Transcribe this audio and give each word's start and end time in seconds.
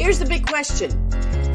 Here's 0.00 0.18
the 0.18 0.24
big 0.24 0.46
question 0.46 0.90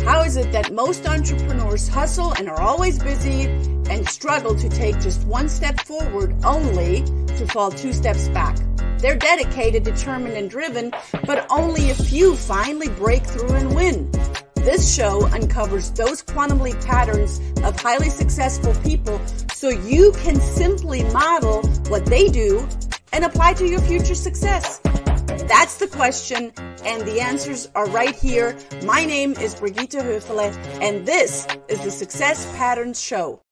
How 0.06 0.22
is 0.22 0.38
it 0.38 0.52
that 0.52 0.72
most 0.72 1.08
entrepreneurs 1.08 1.88
hustle 1.88 2.32
and 2.34 2.48
are 2.48 2.62
always 2.62 3.00
busy 3.00 3.46
and 3.90 4.08
struggle 4.08 4.54
to 4.54 4.70
take 4.70 5.02
just 5.02 5.26
one 5.26 5.50
step 5.50 5.80
forward 5.82 6.36
only 6.46 7.02
to 7.40 7.48
fall 7.48 7.72
two 7.72 7.92
steps 7.92 8.28
back? 8.30 8.56
They're 9.00 9.18
dedicated, 9.18 9.82
determined, 9.82 10.36
and 10.38 10.48
driven, 10.48 10.92
but 11.26 11.48
only 11.50 11.90
a 11.90 11.96
few 11.96 12.36
finally 12.36 12.90
break 12.90 13.24
through 13.24 13.52
and 13.52 13.76
win. 13.76 14.12
This 14.54 14.94
show 14.96 15.26
uncovers 15.30 15.90
those 15.90 16.22
quantum 16.22 16.60
leap 16.60 16.80
patterns 16.82 17.42
of 17.64 17.80
highly 17.80 18.12
successful 18.12 18.76
people 18.84 19.20
so 19.56 19.70
you 19.70 20.12
can 20.18 20.40
simply 20.40 21.02
model 21.06 21.64
what 21.88 22.06
they 22.06 22.28
do 22.28 22.68
and 23.12 23.26
apply 23.26 23.54
to 23.54 23.66
your 23.66 23.82
future 23.82 24.14
success. 24.14 24.82
That's 25.48 25.78
the 25.78 25.86
question, 25.86 26.52
and 26.84 27.04
the 27.04 27.22
answers 27.22 27.70
are 27.76 27.88
right 27.90 28.16
here. 28.16 28.58
My 28.84 29.06
name 29.06 29.34
is 29.34 29.54
Brigitte 29.54 29.92
Höfele, 29.92 30.52
and 30.82 31.06
this 31.06 31.46
is 31.68 31.80
the 31.82 31.92
Success 31.92 32.52
Patterns 32.58 33.00
Show. 33.00 33.44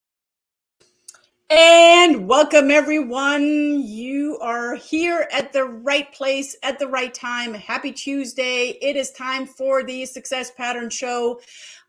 And 1.51 2.27
welcome, 2.27 2.71
everyone. 2.71 3.79
You 3.83 4.39
are 4.41 4.73
here 4.73 5.27
at 5.31 5.53
the 5.53 5.65
right 5.65 6.11
place 6.11 6.55
at 6.63 6.79
the 6.79 6.87
right 6.87 7.13
time. 7.13 7.53
Happy 7.53 7.91
Tuesday. 7.91 8.69
It 8.81 8.95
is 8.95 9.11
time 9.11 9.45
for 9.45 9.83
the 9.83 10.07
Success 10.07 10.49
Pattern 10.49 10.89
Show, 10.89 11.41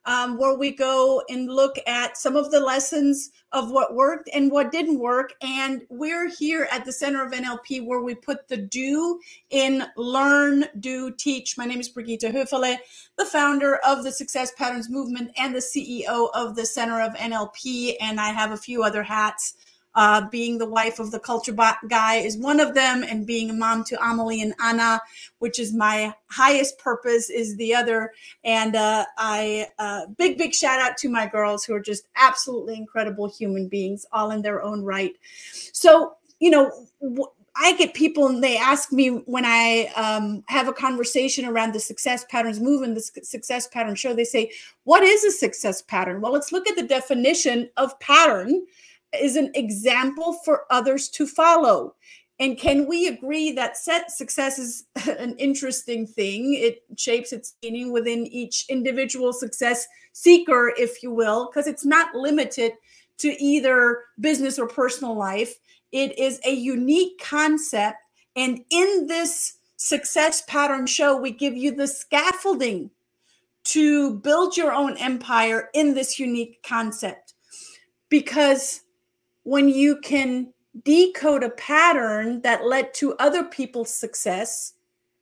um, 0.07 0.39
where 0.39 0.57
we 0.57 0.71
go 0.71 1.23
and 1.29 1.49
look 1.49 1.77
at 1.87 2.17
some 2.17 2.37
of 2.37 2.51
the 2.51 2.61
lessons 2.61 3.31
of 3.53 3.71
what 3.71 3.95
worked 3.95 4.29
and 4.35 4.51
what 4.51 4.73
didn't 4.73 4.99
work. 4.99 5.35
And 5.41 5.83
we're 5.89 6.29
here 6.29 6.69
at 6.71 6.85
the 6.85 6.93
center 6.93 7.25
of 7.25 7.33
NLP 7.33 7.87
where 7.87 8.01
we 8.01 8.15
put 8.15 8.49
the 8.49 8.57
do 8.57 9.21
in 9.51 9.85
learn, 9.97 10.67
do, 10.80 11.11
teach. 11.13 11.57
My 11.57 11.65
name 11.65 11.80
is 11.80 11.88
Brigitte 11.88 12.33
Höfele, 12.33 12.77
the 13.16 13.27
founder 13.27 13.77
of 13.87 14.05
the 14.05 14.13
Success 14.13 14.52
Patterns 14.52 14.91
Movement 14.91 15.30
and 15.37 15.55
the 15.55 15.61
CEO 15.61 16.29
of 16.35 16.57
the 16.57 16.66
Center 16.66 17.01
of 17.01 17.15
NLP. 17.15 17.95
And 18.01 18.21
I 18.21 18.29
have 18.29 18.52
a 18.52 18.57
few 18.57 18.83
other 18.83 19.02
hats 19.02 19.55
uh, 19.95 20.28
being 20.28 20.59
the 20.59 20.68
wife 20.68 20.98
of 20.98 21.10
the 21.10 21.20
culture 21.20 21.54
guy 21.88 22.16
is 22.16 22.37
one 22.37 22.60
of 22.60 22.74
them, 22.74 23.02
and 23.02 23.26
being 23.26 23.50
a 23.50 23.54
mom 23.54 23.84
to 23.84 24.04
Amelie 24.04 24.42
and 24.42 24.54
Anna, 24.62 25.00
which 25.38 25.59
is 25.59 25.73
my 25.73 26.12
highest 26.26 26.78
purpose, 26.78 27.30
is 27.30 27.56
the 27.56 27.74
other. 27.74 28.12
And 28.42 28.74
uh, 28.74 29.04
I 29.16 29.68
uh, 29.78 30.06
big 30.18 30.38
big 30.38 30.54
shout 30.54 30.80
out 30.80 30.96
to 30.98 31.09
my 31.09 31.26
girls 31.26 31.65
who 31.65 31.74
are 31.74 31.80
just 31.80 32.09
absolutely 32.16 32.76
incredible 32.76 33.28
human 33.28 33.68
beings, 33.68 34.04
all 34.12 34.30
in 34.30 34.42
their 34.42 34.62
own 34.62 34.82
right. 34.82 35.12
So 35.72 36.15
you 36.40 36.50
know. 36.50 36.70
W- 37.00 37.30
I 37.56 37.76
get 37.76 37.95
people 37.95 38.26
and 38.26 38.42
they 38.42 38.56
ask 38.56 38.90
me 38.90 39.10
when 39.10 39.45
I 39.46 39.84
um, 39.95 40.42
have 40.48 40.66
a 40.66 40.72
conversation 40.72 41.45
around 41.45 41.72
the 41.72 41.78
success 41.78 42.24
patterns 42.28 42.59
movement, 42.59 42.96
the 42.96 43.00
success 43.00 43.68
pattern 43.68 43.95
show, 43.95 44.12
they 44.12 44.24
say, 44.24 44.50
What 44.82 45.04
is 45.04 45.22
a 45.22 45.30
success 45.30 45.80
pattern? 45.80 46.20
Well, 46.20 46.32
let's 46.32 46.50
look 46.50 46.68
at 46.68 46.74
the 46.74 46.82
definition 46.82 47.70
of 47.76 47.96
pattern 48.00 48.66
is 49.20 49.37
an 49.37 49.51
example 49.54 50.34
for 50.45 50.65
others 50.70 51.09
to 51.10 51.26
follow. 51.26 51.95
And 52.40 52.59
can 52.59 52.88
we 52.88 53.07
agree 53.07 53.52
that 53.52 53.76
set 53.76 54.10
success 54.10 54.59
is 54.59 54.84
an 55.06 55.37
interesting 55.38 56.06
thing? 56.06 56.54
It 56.54 56.82
shapes 56.96 57.32
its 57.32 57.54
meaning 57.62 57.93
within 57.93 58.26
each 58.26 58.66
individual 58.68 59.32
success 59.32 59.87
seeker, 60.12 60.73
if 60.76 61.02
you 61.02 61.10
will, 61.10 61.46
because 61.46 61.66
it's 61.66 61.84
not 61.84 62.15
limited 62.15 62.73
to 63.18 63.43
either 63.43 64.03
business 64.19 64.59
or 64.59 64.66
personal 64.66 65.16
life. 65.16 65.54
It 65.93 66.19
is 66.19 66.41
a 66.44 66.53
unique 66.53 67.21
concept. 67.22 67.99
And 68.34 68.65
in 68.71 69.06
this 69.06 69.59
success 69.76 70.43
pattern 70.49 70.87
show, 70.87 71.16
we 71.16 71.31
give 71.31 71.56
you 71.56 71.75
the 71.75 71.87
scaffolding 71.87 72.91
to 73.65 74.15
build 74.19 74.56
your 74.56 74.72
own 74.72 74.97
empire 74.99 75.71
in 75.72 75.94
this 75.94 76.19
unique 76.19 76.62
concept. 76.62 77.34
Because 78.09 78.83
when 79.44 79.69
you 79.69 79.97
can 80.00 80.53
decode 80.82 81.44
a 81.44 81.50
pattern 81.50 82.41
that 82.43 82.66
led 82.66 82.93
to 82.94 83.15
other 83.15 83.44
people's 83.44 83.94
success, 83.94 84.75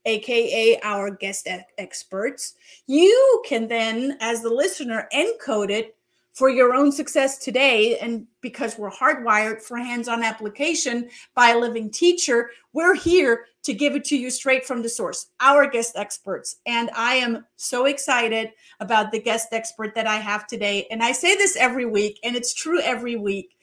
aka 0.07 0.81
our 0.83 1.11
guest 1.11 1.47
experts, 1.79 2.55
you 2.87 3.43
can 3.47 3.69
then, 3.69 4.17
as 4.21 4.43
the 4.43 4.49
listener, 4.49 5.09
encode 5.15 5.71
it 5.71 5.95
for 6.33 6.49
your 6.49 6.73
own 6.73 6.91
success 6.91 7.37
today. 7.39 7.99
And 7.99 8.27
because 8.41 8.79
we're 8.79 8.91
hardwired 8.91 9.61
for 9.61 9.77
hands 9.77 10.09
on 10.09 10.23
application 10.23 11.11
by 11.35 11.51
a 11.51 11.59
living 11.59 11.91
teacher, 11.91 12.51
we're 12.73 12.95
here 12.95 13.45
to 13.65 13.75
give 13.75 13.95
it 13.95 14.05
to 14.07 14.17
you 14.17 14.31
straight 14.31 14.65
from 14.65 14.83
the 14.83 14.89
source, 14.89 15.27
our 15.41 15.69
guest 15.69 15.95
experts. 15.95 16.57
And 16.65 16.91
I 16.97 17.17
am 17.17 17.45
so 17.57 17.85
excited 17.85 18.51
about 18.81 19.13
the 19.13 19.21
guest 19.21 19.49
expert 19.53 19.95
that 19.95 20.07
I 20.07 20.17
have 20.17 20.47
today. 20.47 20.87
And 20.91 21.03
I 21.03 21.13
say 21.13 21.37
this 21.37 21.55
every 21.57 21.85
week, 21.85 22.19
and 22.25 22.35
it's 22.35 22.55
true 22.55 22.81
every 22.81 23.17
week. 23.17 23.55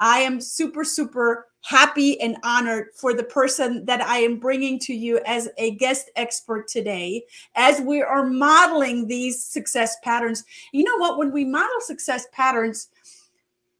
I 0.00 0.20
am 0.20 0.40
super, 0.40 0.84
super 0.84 1.46
happy 1.62 2.20
and 2.20 2.36
honored 2.44 2.86
for 2.94 3.12
the 3.12 3.24
person 3.24 3.84
that 3.84 4.00
I 4.00 4.18
am 4.18 4.38
bringing 4.38 4.78
to 4.80 4.94
you 4.94 5.20
as 5.26 5.48
a 5.58 5.72
guest 5.72 6.10
expert 6.16 6.68
today, 6.68 7.24
as 7.56 7.80
we 7.80 8.00
are 8.00 8.24
modeling 8.24 9.06
these 9.06 9.44
success 9.44 9.96
patterns. 10.04 10.44
You 10.72 10.84
know 10.84 10.96
what? 10.96 11.18
When 11.18 11.32
we 11.32 11.44
model 11.44 11.80
success 11.80 12.26
patterns, 12.32 12.88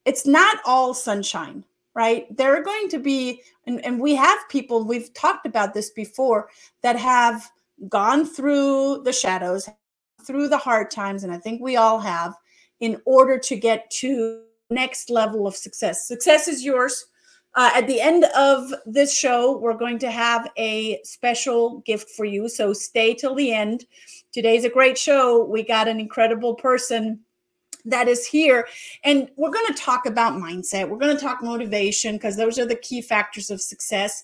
it's 0.04 0.26
not 0.26 0.58
all 0.66 0.92
sunshine, 0.92 1.64
right? 1.94 2.36
There 2.36 2.56
are 2.56 2.62
going 2.62 2.88
to 2.88 2.98
be, 2.98 3.42
and, 3.66 3.84
and 3.84 4.00
we 4.00 4.14
have 4.16 4.38
people, 4.48 4.84
we've 4.84 5.14
talked 5.14 5.46
about 5.46 5.72
this 5.72 5.90
before, 5.90 6.48
that 6.82 6.96
have 6.96 7.50
gone 7.88 8.26
through 8.26 9.02
the 9.04 9.12
shadows, 9.12 9.68
through 10.24 10.48
the 10.48 10.58
hard 10.58 10.90
times, 10.90 11.22
and 11.22 11.32
I 11.32 11.38
think 11.38 11.62
we 11.62 11.76
all 11.76 12.00
have, 12.00 12.34
in 12.80 13.00
order 13.04 13.38
to 13.38 13.56
get 13.56 13.88
to 13.92 14.42
next 14.70 15.10
level 15.10 15.46
of 15.46 15.56
success. 15.56 16.06
Success 16.06 16.48
is 16.48 16.64
yours. 16.64 17.06
Uh, 17.54 17.70
at 17.74 17.86
the 17.86 18.00
end 18.00 18.24
of 18.36 18.72
this 18.86 19.16
show, 19.16 19.56
we're 19.58 19.76
going 19.76 19.98
to 19.98 20.10
have 20.10 20.50
a 20.56 21.00
special 21.02 21.80
gift 21.80 22.10
for 22.10 22.24
you. 22.24 22.48
So 22.48 22.72
stay 22.72 23.14
till 23.14 23.34
the 23.34 23.52
end. 23.52 23.86
Today's 24.32 24.64
a 24.64 24.70
great 24.70 24.98
show. 24.98 25.44
We 25.44 25.62
got 25.62 25.88
an 25.88 25.98
incredible 25.98 26.54
person 26.54 27.20
that 27.84 28.06
is 28.06 28.26
here. 28.26 28.68
And 29.02 29.30
we're 29.36 29.50
going 29.50 29.66
to 29.68 29.74
talk 29.74 30.04
about 30.06 30.34
mindset. 30.34 30.88
We're 30.88 30.98
going 30.98 31.16
to 31.16 31.22
talk 31.22 31.42
motivation 31.42 32.16
because 32.16 32.36
those 32.36 32.58
are 32.58 32.66
the 32.66 32.76
key 32.76 33.00
factors 33.00 33.50
of 33.50 33.60
success. 33.60 34.22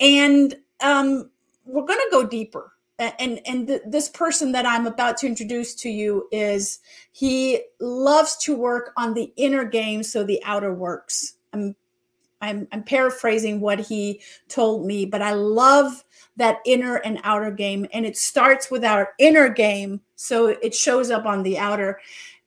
And 0.00 0.56
um, 0.80 1.30
we're 1.64 1.86
going 1.86 1.98
to 1.98 2.08
go 2.10 2.26
deeper 2.26 2.72
and 2.98 3.40
and 3.46 3.68
th- 3.68 3.82
this 3.86 4.08
person 4.08 4.52
that 4.52 4.66
i'm 4.66 4.86
about 4.86 5.16
to 5.16 5.26
introduce 5.26 5.74
to 5.74 5.88
you 5.88 6.28
is 6.32 6.80
he 7.12 7.60
loves 7.80 8.36
to 8.36 8.56
work 8.56 8.92
on 8.96 9.14
the 9.14 9.32
inner 9.36 9.64
game 9.64 10.02
so 10.02 10.24
the 10.24 10.42
outer 10.44 10.74
works. 10.74 11.34
I'm 11.52 11.76
i'm, 12.40 12.66
I'm 12.72 12.82
paraphrasing 12.82 13.60
what 13.60 13.80
he 13.80 14.20
told 14.48 14.86
me 14.86 15.04
but 15.04 15.22
i 15.22 15.32
love 15.32 16.04
that 16.36 16.58
inner 16.64 16.96
and 16.96 17.20
outer 17.24 17.50
game 17.50 17.86
and 17.92 18.06
it 18.06 18.16
starts 18.16 18.70
with 18.70 18.84
our 18.84 19.10
inner 19.18 19.48
game 19.48 20.00
so 20.18 20.48
it 20.48 20.74
shows 20.74 21.10
up 21.10 21.26
on 21.26 21.44
the 21.44 21.58
outer. 21.58 22.00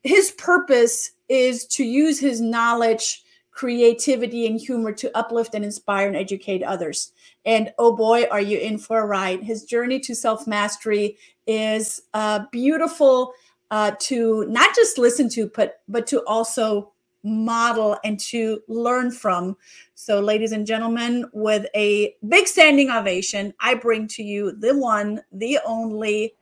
His 0.04 0.32
purpose 0.32 1.12
is 1.30 1.66
to 1.68 1.86
use 1.86 2.20
his 2.20 2.42
knowledge 2.42 3.21
creativity 3.52 4.48
and 4.48 4.60
humor 4.60 4.92
to 4.94 5.16
uplift 5.18 5.54
and 5.56 5.66
inspire 5.66 6.08
and 6.08 6.16
educate 6.16 6.64
others 6.64 7.12
and 7.46 7.74
oh 7.80 7.96
boy, 7.96 8.26
are 8.30 8.42
you 8.42 8.58
in 8.58 8.78
for 8.78 9.00
a 9.00 9.06
ride. 9.06 9.44
His 9.44 9.64
journey 9.64 10.00
to 10.02 10.16
self 10.16 10.48
mastery 10.48 11.18
is 11.48 12.02
uh, 12.14 12.42
beautiful 12.52 13.34
uh, 13.72 13.92
to 14.00 14.46
not 14.48 14.76
just 14.76 14.98
listen 14.98 15.30
to, 15.30 15.52
but, 15.56 15.82
but 15.88 16.06
to 16.08 16.24
also 16.26 16.92
model 17.24 17.98
and 18.04 18.20
to 18.20 18.62
learn 18.68 19.12
from. 19.12 19.56
So, 19.96 20.20
ladies 20.20 20.52
and 20.52 20.66
gentlemen, 20.66 21.26
with 21.34 21.66
a 21.76 22.16
big 22.28 22.48
standing 22.48 22.90
ovation, 22.90 23.54
I 23.60 23.76
bring 23.76 24.08
to 24.10 24.24
you 24.24 24.54
the 24.54 24.78
one, 24.78 25.22
the 25.32 25.60
only 25.66 26.36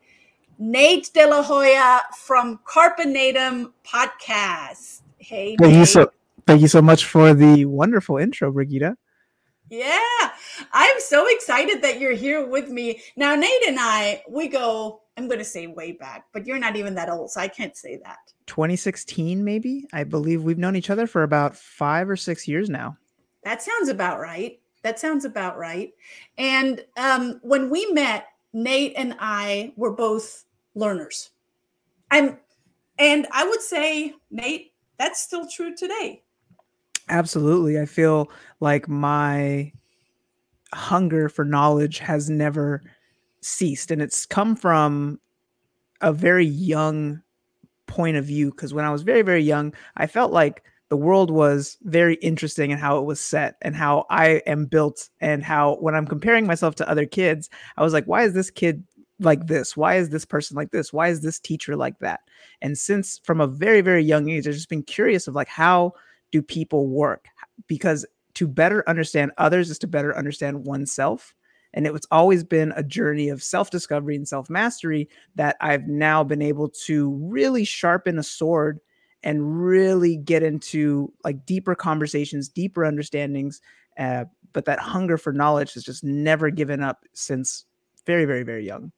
Nate 0.57 1.11
De 1.13 1.25
La 1.25 1.41
Hoya 1.41 2.01
from 2.17 2.59
Carpe 2.65 2.99
Natem 2.99 3.71
Podcast. 3.85 5.01
Hey, 5.17 5.55
thank 5.59 5.73
Nate. 5.73 5.87
so 5.87 6.11
thank 6.49 6.61
you 6.61 6.67
so 6.67 6.81
much 6.81 7.05
for 7.05 7.35
the 7.35 7.65
wonderful 7.65 8.17
intro, 8.17 8.51
Brigida. 8.51 8.95
Yeah, 9.69 10.31
I'm 10.73 10.99
so 10.99 11.27
excited 11.29 11.83
that 11.83 11.99
you're 11.99 12.15
here 12.15 12.47
with 12.47 12.69
me. 12.69 13.01
Now, 13.15 13.35
Nate 13.35 13.67
and 13.67 13.77
I, 13.79 14.23
we 14.27 14.47
go, 14.47 15.01
I'm 15.15 15.27
going 15.27 15.37
to 15.37 15.45
say 15.45 15.67
way 15.67 15.91
back, 15.91 16.25
but 16.33 16.47
you're 16.47 16.57
not 16.57 16.75
even 16.75 16.95
that 16.95 17.07
old, 17.07 17.29
so 17.29 17.39
I 17.39 17.49
can't 17.49 17.77
say 17.77 17.99
that. 18.03 18.17
2016, 18.47 19.43
maybe? 19.43 19.85
I 19.93 20.03
believe 20.03 20.41
we've 20.41 20.57
known 20.57 20.75
each 20.75 20.89
other 20.89 21.05
for 21.05 21.21
about 21.21 21.55
five 21.55 22.09
or 22.09 22.15
six 22.15 22.47
years 22.47 22.67
now. 22.67 22.97
That 23.43 23.61
sounds 23.61 23.89
about 23.89 24.19
right. 24.19 24.59
That 24.81 24.99
sounds 24.99 25.25
about 25.25 25.55
right. 25.55 25.91
And 26.39 26.83
um, 26.97 27.39
when 27.43 27.69
we 27.69 27.91
met, 27.91 28.25
Nate 28.53 28.93
and 28.97 29.15
I 29.19 29.73
were 29.75 29.91
both 29.91 30.45
learners. 30.73 31.29
I'm, 32.09 32.39
and 32.97 33.27
I 33.31 33.47
would 33.47 33.61
say, 33.61 34.15
Nate, 34.31 34.73
that's 34.97 35.21
still 35.21 35.47
true 35.47 35.75
today. 35.75 36.23
Absolutely. 37.09 37.79
I 37.79 37.85
feel 37.85 38.29
like 38.59 38.87
my 38.87 39.71
hunger 40.73 41.29
for 41.29 41.43
knowledge 41.43 41.99
has 41.99 42.29
never 42.29 42.81
ceased 43.41 43.91
and 43.91 44.01
it's 44.01 44.25
come 44.25 44.55
from 44.55 45.19
a 46.01 46.13
very 46.13 46.45
young 46.45 47.21
point 47.87 48.17
of 48.17 48.25
view 48.25 48.51
because 48.51 48.73
when 48.73 48.85
I 48.85 48.91
was 48.91 49.03
very, 49.03 49.21
very 49.23 49.43
young, 49.43 49.73
I 49.97 50.07
felt 50.07 50.31
like 50.31 50.63
the 50.89 50.97
world 50.97 51.31
was 51.31 51.77
very 51.83 52.15
interesting 52.15 52.71
and 52.71 52.79
in 52.79 52.83
how 52.83 52.97
it 52.99 53.05
was 53.05 53.19
set 53.19 53.55
and 53.61 53.75
how 53.75 54.05
I 54.09 54.41
am 54.47 54.65
built 54.65 55.09
and 55.21 55.43
how 55.43 55.75
when 55.77 55.95
I'm 55.95 56.07
comparing 56.07 56.47
myself 56.47 56.75
to 56.75 56.89
other 56.89 57.05
kids, 57.05 57.49
I 57.77 57.83
was 57.83 57.93
like, 57.93 58.05
why 58.05 58.23
is 58.23 58.33
this 58.33 58.51
kid 58.51 58.83
like 59.19 59.47
this? 59.47 59.77
Why 59.77 59.95
is 59.97 60.09
this 60.09 60.25
person 60.25 60.55
like 60.57 60.71
this? 60.71 60.93
Why 60.93 61.09
is 61.09 61.21
this 61.21 61.39
teacher 61.39 61.75
like 61.75 61.99
that? 61.99 62.21
And 62.61 62.77
since 62.77 63.19
from 63.23 63.41
a 63.41 63.47
very, 63.47 63.81
very 63.81 64.03
young 64.03 64.29
age, 64.29 64.47
I've 64.47 64.55
just 64.55 64.69
been 64.69 64.83
curious 64.83 65.27
of 65.27 65.35
like 65.35 65.49
how 65.49 65.93
do 66.31 66.41
people 66.41 66.87
work? 66.87 67.27
Because 67.67 68.05
to 68.35 68.47
better 68.47 68.87
understand 68.87 69.31
others 69.37 69.69
is 69.69 69.79
to 69.79 69.87
better 69.87 70.15
understand 70.17 70.65
oneself. 70.65 71.35
And 71.73 71.85
it 71.85 71.93
was 71.93 72.07
always 72.09 72.43
been 72.43 72.73
a 72.75 72.83
journey 72.83 73.29
of 73.29 73.43
self 73.43 73.69
discovery 73.69 74.15
and 74.15 74.27
self 74.27 74.49
mastery 74.49 75.09
that 75.35 75.55
I've 75.61 75.87
now 75.87 76.23
been 76.23 76.41
able 76.41 76.69
to 76.85 77.11
really 77.11 77.63
sharpen 77.63 78.17
a 78.17 78.23
sword 78.23 78.79
and 79.23 79.63
really 79.63 80.17
get 80.17 80.43
into 80.43 81.11
like 81.23 81.45
deeper 81.45 81.75
conversations, 81.75 82.49
deeper 82.49 82.85
understandings. 82.85 83.61
Uh, 83.97 84.25
but 84.53 84.65
that 84.65 84.79
hunger 84.79 85.17
for 85.17 85.33
knowledge 85.33 85.73
has 85.73 85.83
just 85.83 86.03
never 86.03 86.49
given 86.49 86.81
up 86.81 87.05
since 87.13 87.65
very, 88.05 88.25
very, 88.25 88.43
very 88.43 88.65
young. 88.65 88.91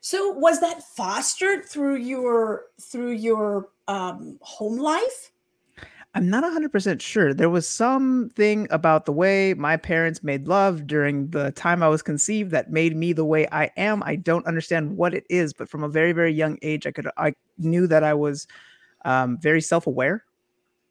So 0.00 0.30
was 0.32 0.60
that 0.60 0.82
fostered 0.82 1.64
through 1.64 1.96
your 1.96 2.66
through 2.80 3.12
your 3.12 3.68
um, 3.88 4.38
home 4.42 4.78
life? 4.78 5.32
I'm 6.14 6.28
not 6.28 6.42
100% 6.42 7.00
sure. 7.00 7.32
There 7.32 7.48
was 7.48 7.68
something 7.68 8.66
about 8.70 9.06
the 9.06 9.12
way 9.12 9.54
my 9.54 9.76
parents 9.76 10.24
made 10.24 10.48
love 10.48 10.86
during 10.86 11.30
the 11.30 11.52
time 11.52 11.84
I 11.84 11.88
was 11.88 12.02
conceived 12.02 12.50
that 12.50 12.72
made 12.72 12.96
me 12.96 13.12
the 13.12 13.24
way 13.24 13.46
I 13.52 13.70
am. 13.76 14.02
I 14.02 14.16
don't 14.16 14.44
understand 14.46 14.96
what 14.96 15.14
it 15.14 15.24
is, 15.30 15.52
but 15.52 15.68
from 15.68 15.84
a 15.84 15.88
very 15.88 16.12
very 16.12 16.32
young 16.32 16.58
age 16.62 16.84
I 16.86 16.90
could 16.90 17.08
I 17.16 17.34
knew 17.58 17.86
that 17.86 18.02
I 18.02 18.14
was 18.14 18.48
um, 19.04 19.38
very 19.38 19.60
self-aware 19.60 20.24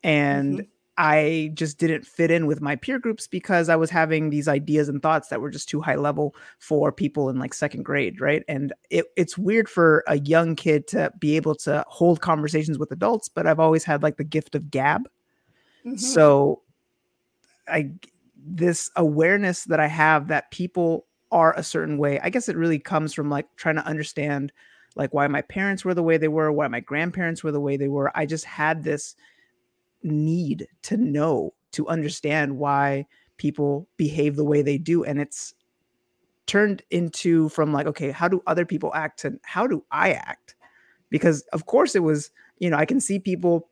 and 0.03 0.59
mm-hmm. 0.59 0.69
I 1.01 1.51
just 1.53 1.77
didn't 1.77 2.05
fit 2.05 2.29
in 2.29 2.45
with 2.45 2.59
my 2.59 2.75
peer 2.75 2.99
groups 2.99 3.25
because 3.25 3.69
I 3.69 3.77
was 3.77 3.89
having 3.89 4.29
these 4.29 4.49
ideas 4.49 4.89
and 4.89 5.01
thoughts 5.01 5.29
that 5.29 5.39
were 5.39 5.49
just 5.49 5.69
too 5.69 5.79
high 5.79 5.95
level 5.95 6.35
for 6.59 6.91
people 6.91 7.29
in 7.29 7.39
like 7.39 7.53
second 7.53 7.83
grade, 7.83 8.19
right? 8.19 8.43
And 8.49 8.73
it, 8.89 9.05
it's 9.15 9.37
weird 9.37 9.69
for 9.69 10.03
a 10.07 10.19
young 10.19 10.57
kid 10.57 10.87
to 10.87 11.13
be 11.17 11.37
able 11.37 11.55
to 11.55 11.85
hold 11.87 12.19
conversations 12.19 12.77
with 12.77 12.91
adults, 12.91 13.29
but 13.29 13.47
I've 13.47 13.61
always 13.61 13.85
had 13.85 14.03
like 14.03 14.17
the 14.17 14.25
gift 14.25 14.55
of 14.55 14.69
gab. 14.69 15.07
Mm-hmm. 15.85 15.95
So 15.95 16.63
I 17.69 17.91
this 18.35 18.91
awareness 18.97 19.63
that 19.65 19.79
I 19.79 19.87
have 19.87 20.27
that 20.27 20.51
people 20.51 21.05
are 21.31 21.53
a 21.55 21.63
certain 21.63 21.97
way, 21.97 22.19
I 22.21 22.29
guess 22.29 22.49
it 22.49 22.57
really 22.57 22.79
comes 22.79 23.13
from 23.13 23.29
like 23.29 23.47
trying 23.55 23.75
to 23.75 23.85
understand 23.85 24.51
like 24.97 25.13
why 25.13 25.27
my 25.27 25.43
parents 25.43 25.85
were 25.85 25.93
the 25.93 26.03
way 26.03 26.17
they 26.17 26.27
were, 26.27 26.51
why 26.51 26.67
my 26.67 26.81
grandparents 26.81 27.41
were 27.41 27.53
the 27.53 27.61
way 27.61 27.77
they 27.77 27.87
were. 27.87 28.11
I 28.15 28.25
just 28.25 28.43
had 28.43 28.83
this 28.83 29.15
need 30.03 30.67
to 30.83 30.97
know 30.97 31.53
to 31.71 31.87
understand 31.87 32.57
why 32.57 33.05
people 33.37 33.87
behave 33.97 34.35
the 34.35 34.43
way 34.43 34.61
they 34.61 34.77
do 34.77 35.03
and 35.03 35.19
it's 35.19 35.53
turned 36.45 36.81
into 36.89 37.47
from 37.49 37.71
like 37.71 37.85
okay 37.85 38.09
how 38.11 38.27
do 38.27 38.41
other 38.47 38.65
people 38.65 38.91
act 38.95 39.23
and 39.23 39.39
how 39.43 39.67
do 39.67 39.83
i 39.91 40.11
act? 40.13 40.55
Because 41.09 41.41
of 41.53 41.65
course 41.65 41.95
it 41.95 42.03
was 42.03 42.31
you 42.57 42.69
know 42.69 42.77
i 42.77 42.85
can 42.85 42.99
see 42.99 43.19
people 43.19 43.67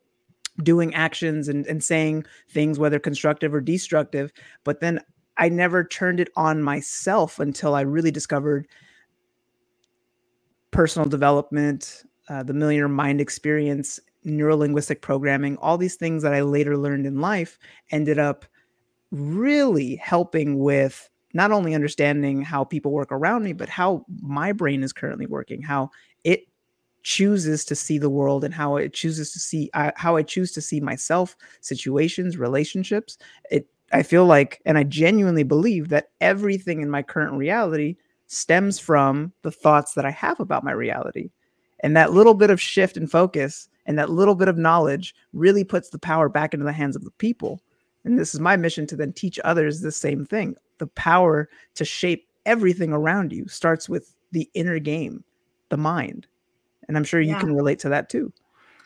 doing 0.63 0.93
actions 0.93 1.47
and, 1.47 1.67
and 1.67 1.83
saying 1.83 2.25
things 2.49 2.79
whether 2.79 2.99
constructive 2.99 3.53
or 3.53 3.61
destructive 3.61 4.31
but 4.63 4.79
then 4.79 4.99
i 5.37 5.49
never 5.49 5.83
turned 5.83 6.19
it 6.19 6.29
on 6.35 6.63
myself 6.63 7.39
until 7.39 7.75
i 7.75 7.81
really 7.81 8.11
discovered 8.11 8.67
personal 10.71 11.07
development 11.07 12.03
uh, 12.29 12.43
the 12.43 12.53
millionaire 12.53 12.87
mind 12.87 13.21
experience 13.21 13.99
neurolinguistic 14.27 15.01
programming, 15.01 15.57
all 15.57 15.77
these 15.77 15.95
things 15.95 16.23
that 16.23 16.33
I 16.33 16.41
later 16.41 16.77
learned 16.77 17.05
in 17.05 17.21
life 17.21 17.57
ended 17.91 18.19
up 18.19 18.45
really 19.11 19.95
helping 19.95 20.59
with 20.59 21.09
not 21.33 21.51
only 21.51 21.75
understanding 21.75 22.41
how 22.41 22.63
people 22.63 22.91
work 22.91 23.11
around 23.11 23.43
me, 23.43 23.53
but 23.53 23.69
how 23.69 24.05
my 24.21 24.51
brain 24.51 24.83
is 24.83 24.93
currently 24.93 25.25
working, 25.25 25.61
how 25.61 25.89
it 26.23 26.47
chooses 27.03 27.63
to 27.65 27.75
see 27.75 27.97
the 27.97 28.09
world 28.09 28.43
and 28.43 28.53
how 28.53 28.75
it 28.75 28.93
chooses 28.93 29.31
to 29.31 29.39
see 29.39 29.69
uh, 29.73 29.91
how 29.95 30.15
I 30.15 30.23
choose 30.23 30.51
to 30.53 30.61
see 30.61 30.79
myself, 30.79 31.35
situations, 31.61 32.37
relationships. 32.37 33.17
It 33.49 33.67
I 33.93 34.03
feel 34.03 34.25
like 34.25 34.61
and 34.65 34.77
I 34.77 34.83
genuinely 34.83 35.43
believe 35.43 35.89
that 35.89 36.09
everything 36.19 36.81
in 36.81 36.89
my 36.89 37.01
current 37.01 37.33
reality 37.33 37.95
stems 38.27 38.77
from 38.79 39.31
the 39.41 39.51
thoughts 39.51 39.93
that 39.93 40.05
I 40.05 40.11
have 40.11 40.39
about 40.39 40.63
my 40.63 40.73
reality. 40.73 41.29
And 41.81 41.95
that 41.95 42.11
little 42.11 42.33
bit 42.33 42.49
of 42.49 42.59
shift 42.59 42.97
and 42.97 43.09
focus 43.09 43.69
and 43.87 43.97
that 43.97 44.09
little 44.09 44.35
bit 44.35 44.47
of 44.47 44.57
knowledge 44.57 45.15
really 45.33 45.63
puts 45.63 45.89
the 45.89 45.99
power 45.99 46.29
back 46.29 46.53
into 46.53 46.65
the 46.65 46.73
hands 46.73 46.95
of 46.95 47.03
the 47.03 47.11
people. 47.11 47.61
And 48.03 48.19
this 48.19 48.33
is 48.33 48.39
my 48.39 48.55
mission 48.55 48.85
to 48.87 48.95
then 48.95 49.13
teach 49.13 49.39
others 49.43 49.81
the 49.81 49.91
same 49.91 50.25
thing. 50.25 50.55
The 50.77 50.87
power 50.87 51.49
to 51.75 51.85
shape 51.85 52.27
everything 52.45 52.93
around 52.93 53.31
you 53.31 53.47
starts 53.47 53.89
with 53.89 54.13
the 54.31 54.49
inner 54.53 54.79
game, 54.79 55.23
the 55.69 55.77
mind. 55.77 56.27
And 56.87 56.95
I'm 56.95 57.03
sure 57.03 57.19
you 57.19 57.31
yeah. 57.31 57.39
can 57.39 57.55
relate 57.55 57.79
to 57.79 57.89
that 57.89 58.09
too. 58.09 58.31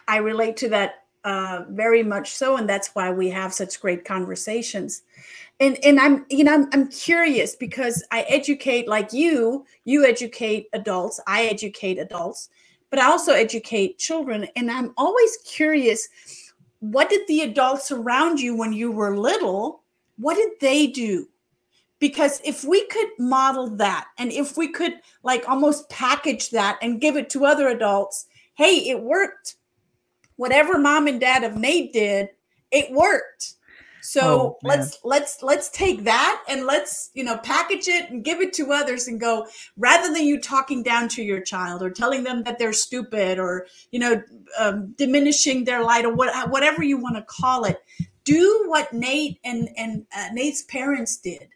I 0.07 0.18
relate 0.18 0.57
to 0.57 0.69
that 0.69 1.04
uh, 1.24 1.65
very 1.69 2.01
much 2.01 2.31
so, 2.31 2.57
and 2.57 2.68
that's 2.68 2.89
why 2.95 3.12
we 3.12 3.30
have 3.30 3.54
such 3.54 3.80
great 3.80 4.06
conversations. 4.06 5.04
And 5.59 5.77
and 5.86 6.00
I'm 6.00 6.25
you 6.30 6.44
know 6.44 6.54
I'm, 6.54 6.69
I'm 6.74 6.88
curious 6.88 7.56
because 7.56 8.04
I 8.12 8.21
educate 8.21 8.88
like 8.88 9.13
you. 9.13 9.65
You 9.86 10.04
educate 10.06 10.68
adults. 10.74 11.19
I 11.27 11.45
educate 11.45 12.00
adults, 12.00 12.50
but 12.91 12.99
I 12.99 13.05
also 13.05 13.31
educate 13.33 13.97
children. 13.97 14.47
And 14.55 14.69
I'm 14.69 14.93
always 14.97 15.38
curious 15.45 16.07
what 16.79 17.09
did 17.09 17.27
the 17.27 17.41
adults 17.41 17.91
around 17.91 18.39
you 18.39 18.55
when 18.55 18.73
you 18.73 18.91
were 18.91 19.17
little, 19.17 19.81
what 20.17 20.35
did 20.35 20.51
they 20.59 20.88
do? 20.88 21.27
Because 21.99 22.41
if 22.43 22.63
we 22.63 22.85
could 22.88 23.07
model 23.17 23.69
that 23.77 24.07
and 24.17 24.31
if 24.31 24.57
we 24.57 24.67
could 24.67 24.99
like 25.23 25.47
almost 25.47 25.89
package 25.89 26.49
that 26.49 26.77
and 26.81 26.99
give 26.99 27.15
it 27.15 27.29
to 27.31 27.45
other 27.45 27.69
adults, 27.69 28.27
hey, 28.55 28.89
it 28.89 29.01
worked. 29.01 29.55
Whatever 30.35 30.77
mom 30.77 31.07
and 31.07 31.21
dad 31.21 31.44
of 31.44 31.55
Nate 31.55 31.94
did, 31.94 32.29
it 32.71 32.91
worked. 32.91 33.53
So 34.01 34.21
oh, 34.21 34.57
let's 34.63 35.00
let's 35.03 35.44
let's 35.44 35.69
take 35.69 36.03
that 36.06 36.44
and 36.50 36.65
let's 36.65 37.12
you 37.13 37.24
know 37.24 37.38
package 37.38 37.88
it 37.88 38.09
and 38.09 38.24
give 38.24 38.42
it 38.42 38.53
to 38.53 38.71
others 38.71 39.07
and 39.07 39.19
go 39.19 39.47
rather 39.78 40.11
than 40.14 40.25
you 40.25 40.40
talking 40.40 40.83
down 40.83 41.07
to 41.09 41.23
your 41.23 41.42
child 41.42 41.83
or 41.83 41.90
telling 41.90 42.23
them 42.23 42.44
that 42.44 42.57
they're 42.57 42.73
stupid 42.73 43.37
or 43.40 43.68
you 43.92 43.99
know 43.99 44.21
um, 44.59 44.94
diminishing 44.97 45.66
their 45.66 45.83
light 45.83 46.06
or 46.06 46.14
what, 46.14 46.49
whatever 46.49 46.83
you 46.83 46.97
want 46.97 47.16
to 47.16 47.21
call 47.21 47.64
it. 47.64 47.78
Do 48.23 48.66
what 48.68 48.92
Nate 48.92 49.40
and 49.44 49.69
and 49.78 50.06
uh, 50.16 50.30
Nate's 50.33 50.64
parents 50.64 51.18
did. 51.18 51.49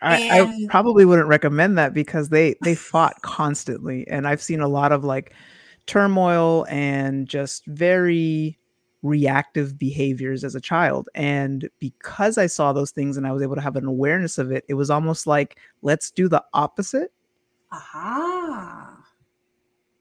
I, 0.00 0.40
I 0.40 0.66
probably 0.68 1.04
wouldn't 1.04 1.28
recommend 1.28 1.78
that 1.78 1.94
because 1.94 2.28
they 2.30 2.56
they 2.62 2.74
fought 2.74 3.22
constantly, 3.22 4.06
and 4.08 4.26
I've 4.26 4.42
seen 4.42 4.60
a 4.60 4.68
lot 4.68 4.90
of 4.90 5.04
like 5.04 5.34
turmoil 5.86 6.66
and 6.68 7.28
just 7.28 7.66
very 7.66 8.58
reactive 9.02 9.78
behaviors 9.78 10.44
as 10.44 10.54
a 10.54 10.60
child. 10.60 11.08
And 11.14 11.68
because 11.80 12.38
I 12.38 12.46
saw 12.46 12.72
those 12.72 12.92
things 12.92 13.16
and 13.16 13.26
I 13.26 13.32
was 13.32 13.42
able 13.42 13.56
to 13.56 13.60
have 13.60 13.76
an 13.76 13.86
awareness 13.86 14.38
of 14.38 14.52
it, 14.52 14.64
it 14.68 14.74
was 14.74 14.90
almost 14.90 15.26
like, 15.26 15.58
let's 15.82 16.10
do 16.10 16.28
the 16.28 16.42
opposite. 16.54 17.12
Aha. 17.72 18.96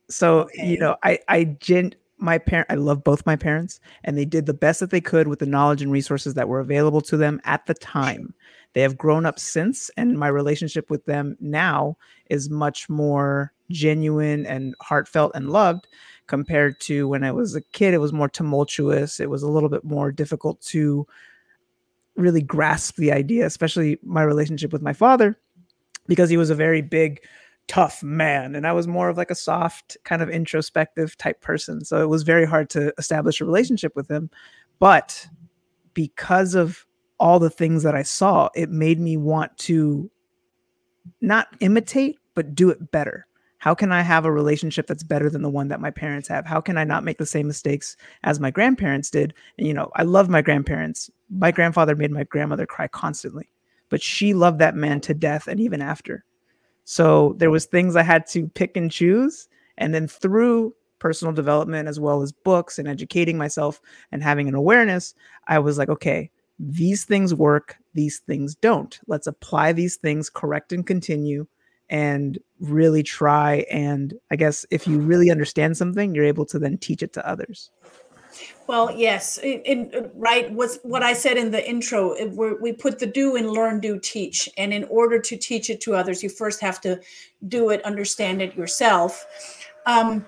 So, 0.10 0.42
okay. 0.42 0.68
you 0.68 0.78
know, 0.78 0.98
I, 1.04 1.20
I, 1.28 1.44
gen, 1.46 1.96
my 2.18 2.38
parent, 2.38 2.68
I 2.70 2.76
love 2.76 3.04
both 3.04 3.26
my 3.26 3.36
parents, 3.36 3.80
and 4.04 4.18
they 4.18 4.26
did 4.26 4.46
the 4.46 4.54
best 4.54 4.80
that 4.82 4.92
they 4.92 5.02
could 5.02 5.28
with 5.28 5.40
the 5.40 5.46
knowledge 5.46 5.82
and 5.82 5.92
resources 5.92 6.36
that 6.36 6.48
were 6.48 6.60
available 6.60 7.02
to 7.02 7.18
them 7.18 7.42
at 7.46 7.66
the 7.66 7.74
time. 7.74 8.34
They 8.74 8.82
have 8.82 8.98
grown 8.98 9.26
up 9.26 9.40
since, 9.40 9.90
and 9.98 10.20
my 10.20 10.28
relationship 10.28 10.90
with 10.90 11.06
them 11.06 11.36
now 11.40 11.98
is 12.30 12.50
much 12.50 12.90
more 12.90 13.54
genuine 13.72 14.46
and 14.46 14.76
heartfelt 14.82 15.32
and 15.34 15.50
loved 15.50 15.88
compared 16.32 16.80
to 16.80 17.10
when 17.10 17.26
I 17.26 17.32
was 17.34 17.56
a 17.56 17.62
kid. 17.62 17.94
It 17.94 17.98
was 17.98 18.14
more 18.14 18.30
tumultuous. 18.30 19.20
It 19.20 19.30
was 19.30 19.44
a 19.44 19.50
little 19.50 19.68
bit 19.68 19.84
more 19.84 20.14
difficult 20.14 20.62
to 20.62 21.06
really 22.16 22.42
grasp 22.42 22.96
the 22.96 23.12
idea, 23.12 23.46
especially 23.46 24.00
my 24.02 24.24
relationship 24.24 24.72
with 24.72 24.82
my 24.82 24.94
father, 24.94 25.38
because 26.08 26.30
he 26.30 26.38
was 26.38 26.50
a 26.50 26.56
very 26.56 26.82
big, 26.82 27.20
tough 27.68 28.02
man. 28.02 28.56
And 28.56 28.66
I 28.66 28.72
was 28.72 28.88
more 28.88 29.10
of 29.10 29.18
like 29.18 29.30
a 29.30 29.36
soft, 29.36 29.98
kind 30.06 30.22
of 30.22 30.30
introspective 30.30 31.18
type 31.18 31.42
person. 31.42 31.84
So 31.84 32.02
it 32.02 32.08
was 32.08 32.24
very 32.24 32.46
hard 32.46 32.70
to 32.70 32.94
establish 32.98 33.42
a 33.42 33.46
relationship 33.46 33.94
with 33.94 34.10
him. 34.10 34.30
But 34.80 35.28
because 35.94 36.56
of 36.56 36.86
all 37.20 37.40
the 37.40 37.50
things 37.50 37.84
that 37.84 37.94
I 37.94 38.04
saw, 38.04 38.48
it 38.56 38.70
made 38.70 39.02
me 39.02 39.18
want 39.18 39.58
to 39.68 40.10
not 41.20 41.48
imitate, 41.60 42.20
but 42.36 42.56
do 42.56 42.70
it 42.70 42.90
better 42.90 43.28
how 43.62 43.76
can 43.76 43.92
I 43.92 44.02
have 44.02 44.26
a 44.26 44.32
relationship 44.32 44.88
that's 44.88 45.04
better 45.04 45.30
than 45.30 45.44
the 45.44 45.50
one 45.50 45.68
that 45.68 45.80
my 45.80 45.92
parents 45.92 46.28
have? 46.30 46.48
How 46.48 46.60
can 46.62 46.80
I 46.80 46.84
not 46.84 47.04
make 47.04 47.20
the 47.20 47.28
same 47.28 47.46
mistakes 47.46 47.96
as 48.24 48.40
my 48.40 48.50
grandparents 48.50 49.12
did? 49.12 49.36
And, 49.60 49.68
you 49.68 49.74
know, 49.76 49.92
I 49.96 50.02
love 50.02 50.30
my 50.30 50.42
grandparents. 50.42 51.12
My 51.30 51.52
grandfather 51.52 51.96
made 51.96 52.10
my 52.10 52.24
grandmother 52.24 52.66
cry 52.66 52.88
constantly, 52.88 53.52
but 53.90 54.02
she 54.02 54.34
loved 54.34 54.58
that 54.58 54.76
man 54.76 55.00
to 55.02 55.14
death 55.14 55.48
and 55.48 55.60
even 55.60 55.80
after. 55.80 56.26
So 56.86 57.36
there 57.38 57.52
was 57.52 57.66
things 57.66 57.96
I 57.96 58.02
had 58.02 58.26
to 58.30 58.48
pick 58.50 58.76
and 58.76 58.92
choose. 58.92 59.48
And 59.78 59.94
then 59.94 60.08
through 60.08 60.74
personal 60.98 61.32
development 61.32 61.88
as 61.88 62.00
well 62.00 62.24
as 62.24 62.32
books 62.32 62.80
and 62.80 62.88
educating 62.88 63.38
myself 63.38 63.80
and 64.12 64.24
having 64.24 64.48
an 64.48 64.56
awareness, 64.56 65.14
I 65.48 65.60
was 65.60 65.78
like, 65.78 65.90
okay, 65.90 66.32
these 66.58 67.06
things 67.06 67.36
work, 67.36 67.78
these 67.94 68.24
things 68.26 68.56
don't. 68.56 69.00
Let's 69.06 69.28
apply 69.28 69.74
these 69.74 69.98
things, 69.98 70.32
correct 70.32 70.74
and 70.74 70.84
continue, 70.84 71.46
and 71.92 72.40
really 72.60 73.04
try. 73.04 73.66
And 73.70 74.14
I 74.32 74.38
guess 74.38 74.66
if 74.72 74.88
you 74.88 74.98
really 74.98 75.30
understand 75.30 75.78
something, 75.78 76.16
you're 76.16 76.26
able 76.26 76.46
to 76.48 76.58
then 76.58 76.78
teach 76.78 77.04
it 77.04 77.14
to 77.14 77.28
others. 77.28 77.70
Well, 78.66 78.90
yes, 78.96 79.38
it, 79.40 79.62
it, 79.66 80.12
right. 80.16 80.50
What's 80.54 80.80
what 80.84 81.04
I 81.04 81.12
said 81.12 81.36
in 81.36 81.52
the 81.52 81.70
intro? 81.70 82.14
It, 82.14 82.30
we 82.62 82.72
put 82.72 82.98
the 82.98 83.06
do 83.06 83.36
in 83.36 83.50
learn, 83.50 83.82
do, 83.82 84.00
teach, 84.00 84.48
and 84.58 84.74
in 84.74 84.86
order 84.86 85.20
to 85.20 85.36
teach 85.36 85.70
it 85.70 85.82
to 85.82 85.94
others, 85.94 86.24
you 86.24 86.30
first 86.30 86.62
have 86.62 86.80
to 86.82 87.02
do 87.50 87.72
it, 87.72 87.84
understand 87.84 88.42
it 88.42 88.56
yourself. 88.56 89.26
Um, 89.86 90.26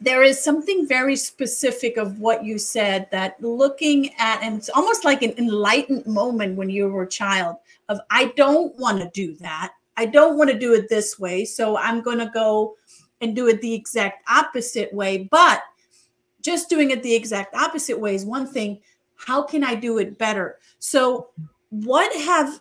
there 0.00 0.22
is 0.22 0.42
something 0.42 0.88
very 0.88 1.14
specific 1.14 1.98
of 1.98 2.20
what 2.20 2.42
you 2.42 2.56
said 2.56 3.06
that 3.10 3.36
looking 3.42 4.14
at, 4.18 4.42
and 4.42 4.56
it's 4.56 4.70
almost 4.70 5.04
like 5.04 5.20
an 5.20 5.34
enlightened 5.36 6.06
moment 6.06 6.56
when 6.56 6.70
you 6.70 6.88
were 6.88 7.02
a 7.02 7.08
child 7.08 7.56
of 7.90 8.00
I 8.08 8.32
don't 8.36 8.74
want 8.78 9.02
to 9.02 9.10
do 9.12 9.36
that. 9.40 9.74
I 10.00 10.06
don't 10.06 10.38
want 10.38 10.48
to 10.48 10.58
do 10.58 10.72
it 10.72 10.88
this 10.88 11.18
way, 11.18 11.44
so 11.44 11.76
I'm 11.76 12.00
going 12.00 12.20
to 12.20 12.30
go 12.32 12.74
and 13.20 13.36
do 13.36 13.48
it 13.48 13.60
the 13.60 13.74
exact 13.74 14.26
opposite 14.30 14.90
way, 14.94 15.28
but 15.30 15.60
just 16.40 16.70
doing 16.70 16.90
it 16.90 17.02
the 17.02 17.14
exact 17.14 17.54
opposite 17.54 18.00
way 18.00 18.14
is 18.14 18.24
one 18.24 18.46
thing. 18.46 18.80
How 19.16 19.42
can 19.42 19.62
I 19.62 19.74
do 19.74 19.98
it 19.98 20.16
better? 20.16 20.58
So, 20.78 21.28
what 21.68 22.10
have 22.16 22.60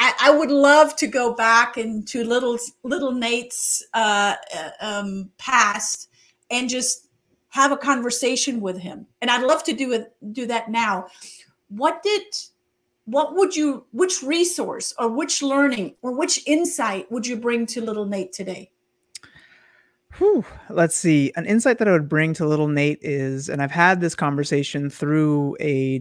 I, 0.00 0.12
I 0.22 0.30
would 0.30 0.50
love 0.50 0.96
to 0.96 1.06
go 1.06 1.34
back 1.34 1.78
into 1.78 2.24
little 2.24 2.58
little 2.82 3.12
Nate's 3.12 3.84
uh, 3.94 4.34
uh, 4.52 4.70
um, 4.80 5.30
past 5.38 6.08
and 6.50 6.68
just 6.68 7.06
have 7.50 7.70
a 7.70 7.76
conversation 7.76 8.60
with 8.60 8.76
him. 8.76 9.06
And 9.22 9.30
I'd 9.30 9.44
love 9.44 9.62
to 9.64 9.72
do 9.72 9.92
it 9.92 10.12
do 10.32 10.46
that 10.46 10.68
now. 10.68 11.06
What 11.68 12.02
did 12.02 12.24
what 13.06 13.34
would 13.34 13.56
you 13.56 13.84
which 13.92 14.22
resource 14.22 14.92
or 14.98 15.08
which 15.08 15.42
learning 15.42 15.94
or 16.02 16.12
which 16.12 16.42
insight 16.46 17.10
would 17.10 17.26
you 17.26 17.36
bring 17.36 17.64
to 17.66 17.80
little 17.80 18.04
Nate 18.04 18.32
today? 18.32 18.70
Whew. 20.18 20.44
Let's 20.70 20.96
see. 20.96 21.32
An 21.36 21.46
insight 21.46 21.78
that 21.78 21.88
I 21.88 21.92
would 21.92 22.08
bring 22.08 22.34
to 22.34 22.46
little 22.46 22.68
Nate 22.68 22.98
is, 23.02 23.48
and 23.48 23.62
I've 23.62 23.70
had 23.70 24.00
this 24.00 24.14
conversation 24.14 24.90
through 24.90 25.56
a 25.60 26.00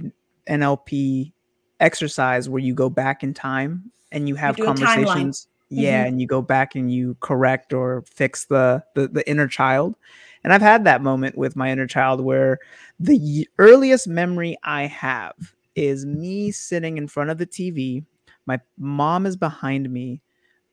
NLP 0.50 1.34
exercise 1.80 2.50
where 2.50 2.62
you 2.62 2.74
go 2.74 2.90
back 2.90 3.24
in 3.24 3.34
time 3.34 3.92
and 4.12 4.28
you 4.28 4.36
have 4.36 4.58
you 4.58 4.66
conversations. 4.66 5.48
Yeah, 5.70 6.02
mm-hmm. 6.02 6.08
and 6.08 6.22
you 6.22 6.28
go 6.28 6.42
back 6.42 6.76
and 6.76 6.92
you 6.92 7.18
correct 7.22 7.74
or 7.74 8.04
fix 8.08 8.46
the, 8.46 8.84
the 8.94 9.08
the 9.08 9.28
inner 9.28 9.48
child. 9.48 9.96
And 10.44 10.54
I've 10.54 10.62
had 10.62 10.86
that 10.86 11.02
moment 11.02 11.38
with 11.38 11.56
my 11.56 11.72
inner 11.72 11.88
child 11.88 12.22
where 12.22 12.60
the 13.00 13.50
earliest 13.58 14.08
memory 14.08 14.58
I 14.64 14.86
have 14.86 15.34
is 15.76 16.06
me 16.06 16.52
sitting 16.52 16.98
in 16.98 17.08
front 17.08 17.30
of 17.30 17.38
the 17.38 17.46
TV. 17.46 18.04
My 18.46 18.60
mom 18.78 19.26
is 19.26 19.36
behind 19.36 19.90
me 19.90 20.22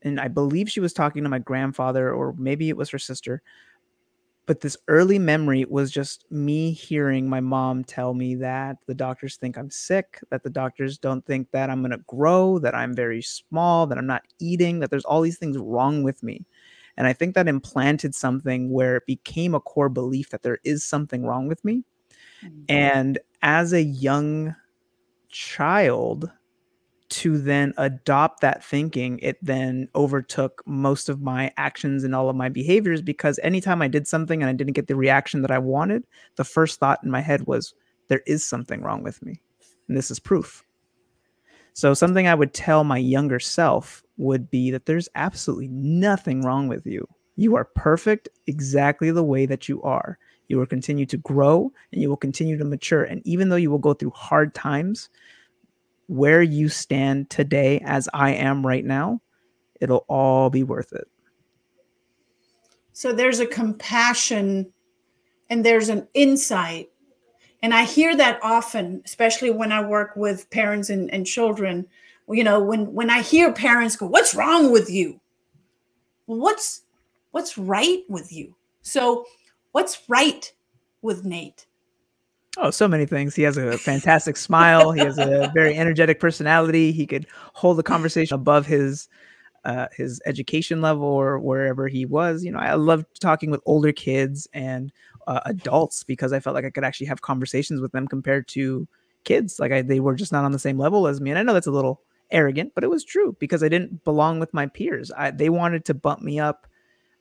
and 0.02 0.20
I 0.20 0.28
believe 0.28 0.70
she 0.70 0.80
was 0.80 0.92
talking 0.92 1.22
to 1.22 1.28
my 1.28 1.38
grandfather 1.38 2.12
or 2.12 2.34
maybe 2.36 2.68
it 2.68 2.76
was 2.76 2.90
her 2.90 2.98
sister. 2.98 3.42
But 4.46 4.60
this 4.60 4.76
early 4.88 5.20
memory 5.20 5.64
was 5.64 5.92
just 5.92 6.24
me 6.30 6.72
hearing 6.72 7.28
my 7.28 7.40
mom 7.40 7.84
tell 7.84 8.12
me 8.12 8.34
that 8.36 8.78
the 8.86 8.94
doctors 8.94 9.36
think 9.36 9.56
I'm 9.56 9.70
sick, 9.70 10.18
that 10.30 10.42
the 10.42 10.50
doctors 10.50 10.98
don't 10.98 11.24
think 11.24 11.50
that 11.52 11.70
I'm 11.70 11.80
going 11.80 11.92
to 11.92 12.04
grow, 12.08 12.58
that 12.58 12.74
I'm 12.74 12.92
very 12.94 13.22
small, 13.22 13.86
that 13.86 13.98
I'm 13.98 14.06
not 14.06 14.24
eating, 14.40 14.80
that 14.80 14.90
there's 14.90 15.04
all 15.04 15.20
these 15.20 15.38
things 15.38 15.56
wrong 15.56 16.02
with 16.02 16.22
me. 16.24 16.44
And 16.96 17.06
I 17.06 17.12
think 17.12 17.34
that 17.36 17.48
implanted 17.48 18.14
something 18.14 18.70
where 18.70 18.96
it 18.96 19.06
became 19.06 19.54
a 19.54 19.60
core 19.60 19.88
belief 19.88 20.30
that 20.30 20.42
there 20.42 20.58
is 20.64 20.84
something 20.84 21.24
wrong 21.24 21.46
with 21.46 21.64
me. 21.64 21.84
Mm-hmm. 22.44 22.64
And 22.68 23.18
as 23.42 23.72
a 23.72 23.82
young 23.82 24.56
child, 25.32 26.30
to 27.12 27.36
then 27.36 27.74
adopt 27.76 28.40
that 28.40 28.64
thinking, 28.64 29.18
it 29.18 29.36
then 29.42 29.86
overtook 29.94 30.62
most 30.64 31.10
of 31.10 31.20
my 31.20 31.52
actions 31.58 32.04
and 32.04 32.14
all 32.14 32.30
of 32.30 32.36
my 32.36 32.48
behaviors 32.48 33.02
because 33.02 33.38
anytime 33.42 33.82
I 33.82 33.88
did 33.88 34.08
something 34.08 34.42
and 34.42 34.48
I 34.48 34.54
didn't 34.54 34.72
get 34.72 34.86
the 34.86 34.96
reaction 34.96 35.42
that 35.42 35.50
I 35.50 35.58
wanted, 35.58 36.06
the 36.36 36.44
first 36.44 36.80
thought 36.80 37.00
in 37.04 37.10
my 37.10 37.20
head 37.20 37.46
was, 37.46 37.74
there 38.08 38.22
is 38.26 38.42
something 38.42 38.80
wrong 38.80 39.02
with 39.02 39.22
me. 39.22 39.42
And 39.88 39.96
this 39.96 40.10
is 40.10 40.18
proof. 40.18 40.64
So, 41.74 41.92
something 41.92 42.26
I 42.26 42.34
would 42.34 42.54
tell 42.54 42.82
my 42.82 42.98
younger 42.98 43.40
self 43.40 44.02
would 44.16 44.50
be 44.50 44.70
that 44.70 44.86
there's 44.86 45.08
absolutely 45.14 45.68
nothing 45.68 46.42
wrong 46.42 46.66
with 46.66 46.86
you. 46.86 47.06
You 47.36 47.56
are 47.56 47.64
perfect 47.64 48.28
exactly 48.46 49.10
the 49.10 49.22
way 49.22 49.44
that 49.46 49.68
you 49.68 49.82
are. 49.82 50.18
You 50.52 50.58
will 50.58 50.66
continue 50.66 51.06
to 51.06 51.16
grow 51.16 51.72
and 51.92 52.02
you 52.02 52.10
will 52.10 52.16
continue 52.18 52.58
to 52.58 52.64
mature. 52.66 53.04
And 53.04 53.26
even 53.26 53.48
though 53.48 53.56
you 53.56 53.70
will 53.70 53.78
go 53.78 53.94
through 53.94 54.10
hard 54.10 54.54
times, 54.54 55.08
where 56.08 56.42
you 56.42 56.68
stand 56.68 57.30
today 57.30 57.80
as 57.86 58.06
I 58.12 58.32
am 58.32 58.66
right 58.66 58.84
now, 58.84 59.22
it'll 59.80 60.04
all 60.08 60.50
be 60.50 60.62
worth 60.62 60.92
it. 60.92 61.08
So 62.92 63.14
there's 63.14 63.40
a 63.40 63.46
compassion 63.46 64.70
and 65.48 65.64
there's 65.64 65.88
an 65.88 66.06
insight. 66.12 66.90
And 67.62 67.72
I 67.72 67.84
hear 67.84 68.14
that 68.14 68.38
often, 68.42 69.00
especially 69.06 69.50
when 69.50 69.72
I 69.72 69.82
work 69.82 70.16
with 70.16 70.50
parents 70.50 70.90
and, 70.90 71.10
and 71.14 71.24
children. 71.24 71.86
You 72.28 72.44
know, 72.44 72.62
when 72.62 72.92
when 72.92 73.08
I 73.08 73.22
hear 73.22 73.52
parents 73.52 73.96
go, 73.96 74.06
What's 74.06 74.34
wrong 74.34 74.70
with 74.70 74.90
you? 74.90 75.18
What's 76.26 76.82
what's 77.30 77.56
right 77.56 78.02
with 78.06 78.30
you? 78.30 78.54
So 78.82 79.24
what's 79.72 80.02
right 80.08 80.52
with 81.00 81.24
Nate? 81.24 81.66
Oh, 82.58 82.70
so 82.70 82.86
many 82.86 83.06
things. 83.06 83.34
He 83.34 83.42
has 83.42 83.56
a 83.56 83.78
fantastic 83.78 84.36
smile. 84.36 84.92
He 84.92 85.00
has 85.00 85.18
a 85.18 85.50
very 85.54 85.74
energetic 85.76 86.20
personality. 86.20 86.92
He 86.92 87.06
could 87.06 87.26
hold 87.54 87.78
the 87.78 87.82
conversation 87.82 88.34
above 88.34 88.66
his 88.66 89.08
uh, 89.64 89.86
his 89.96 90.20
education 90.26 90.80
level 90.80 91.04
or 91.04 91.38
wherever 91.38 91.88
he 91.88 92.04
was. 92.04 92.44
You 92.44 92.50
know, 92.50 92.58
I 92.58 92.74
loved 92.74 93.06
talking 93.20 93.50
with 93.50 93.60
older 93.64 93.92
kids 93.92 94.48
and 94.52 94.92
uh, 95.26 95.40
adults 95.46 96.04
because 96.04 96.32
I 96.32 96.40
felt 96.40 96.54
like 96.54 96.64
I 96.64 96.70
could 96.70 96.84
actually 96.84 97.06
have 97.06 97.22
conversations 97.22 97.80
with 97.80 97.92
them 97.92 98.08
compared 98.08 98.48
to 98.48 98.88
kids. 99.24 99.60
Like 99.60 99.72
I, 99.72 99.82
they 99.82 100.00
were 100.00 100.14
just 100.14 100.32
not 100.32 100.44
on 100.44 100.52
the 100.52 100.58
same 100.58 100.78
level 100.78 101.06
as 101.06 101.20
me. 101.20 101.30
And 101.30 101.38
I 101.38 101.42
know 101.42 101.54
that's 101.54 101.68
a 101.68 101.72
little 101.72 102.02
arrogant, 102.30 102.72
but 102.74 102.84
it 102.84 102.90
was 102.90 103.04
true 103.04 103.36
because 103.38 103.62
I 103.62 103.68
didn't 103.68 104.04
belong 104.04 104.40
with 104.40 104.52
my 104.52 104.66
peers. 104.66 105.12
I, 105.16 105.30
they 105.30 105.48
wanted 105.48 105.84
to 105.86 105.94
bump 105.94 106.22
me 106.22 106.40
up 106.40 106.66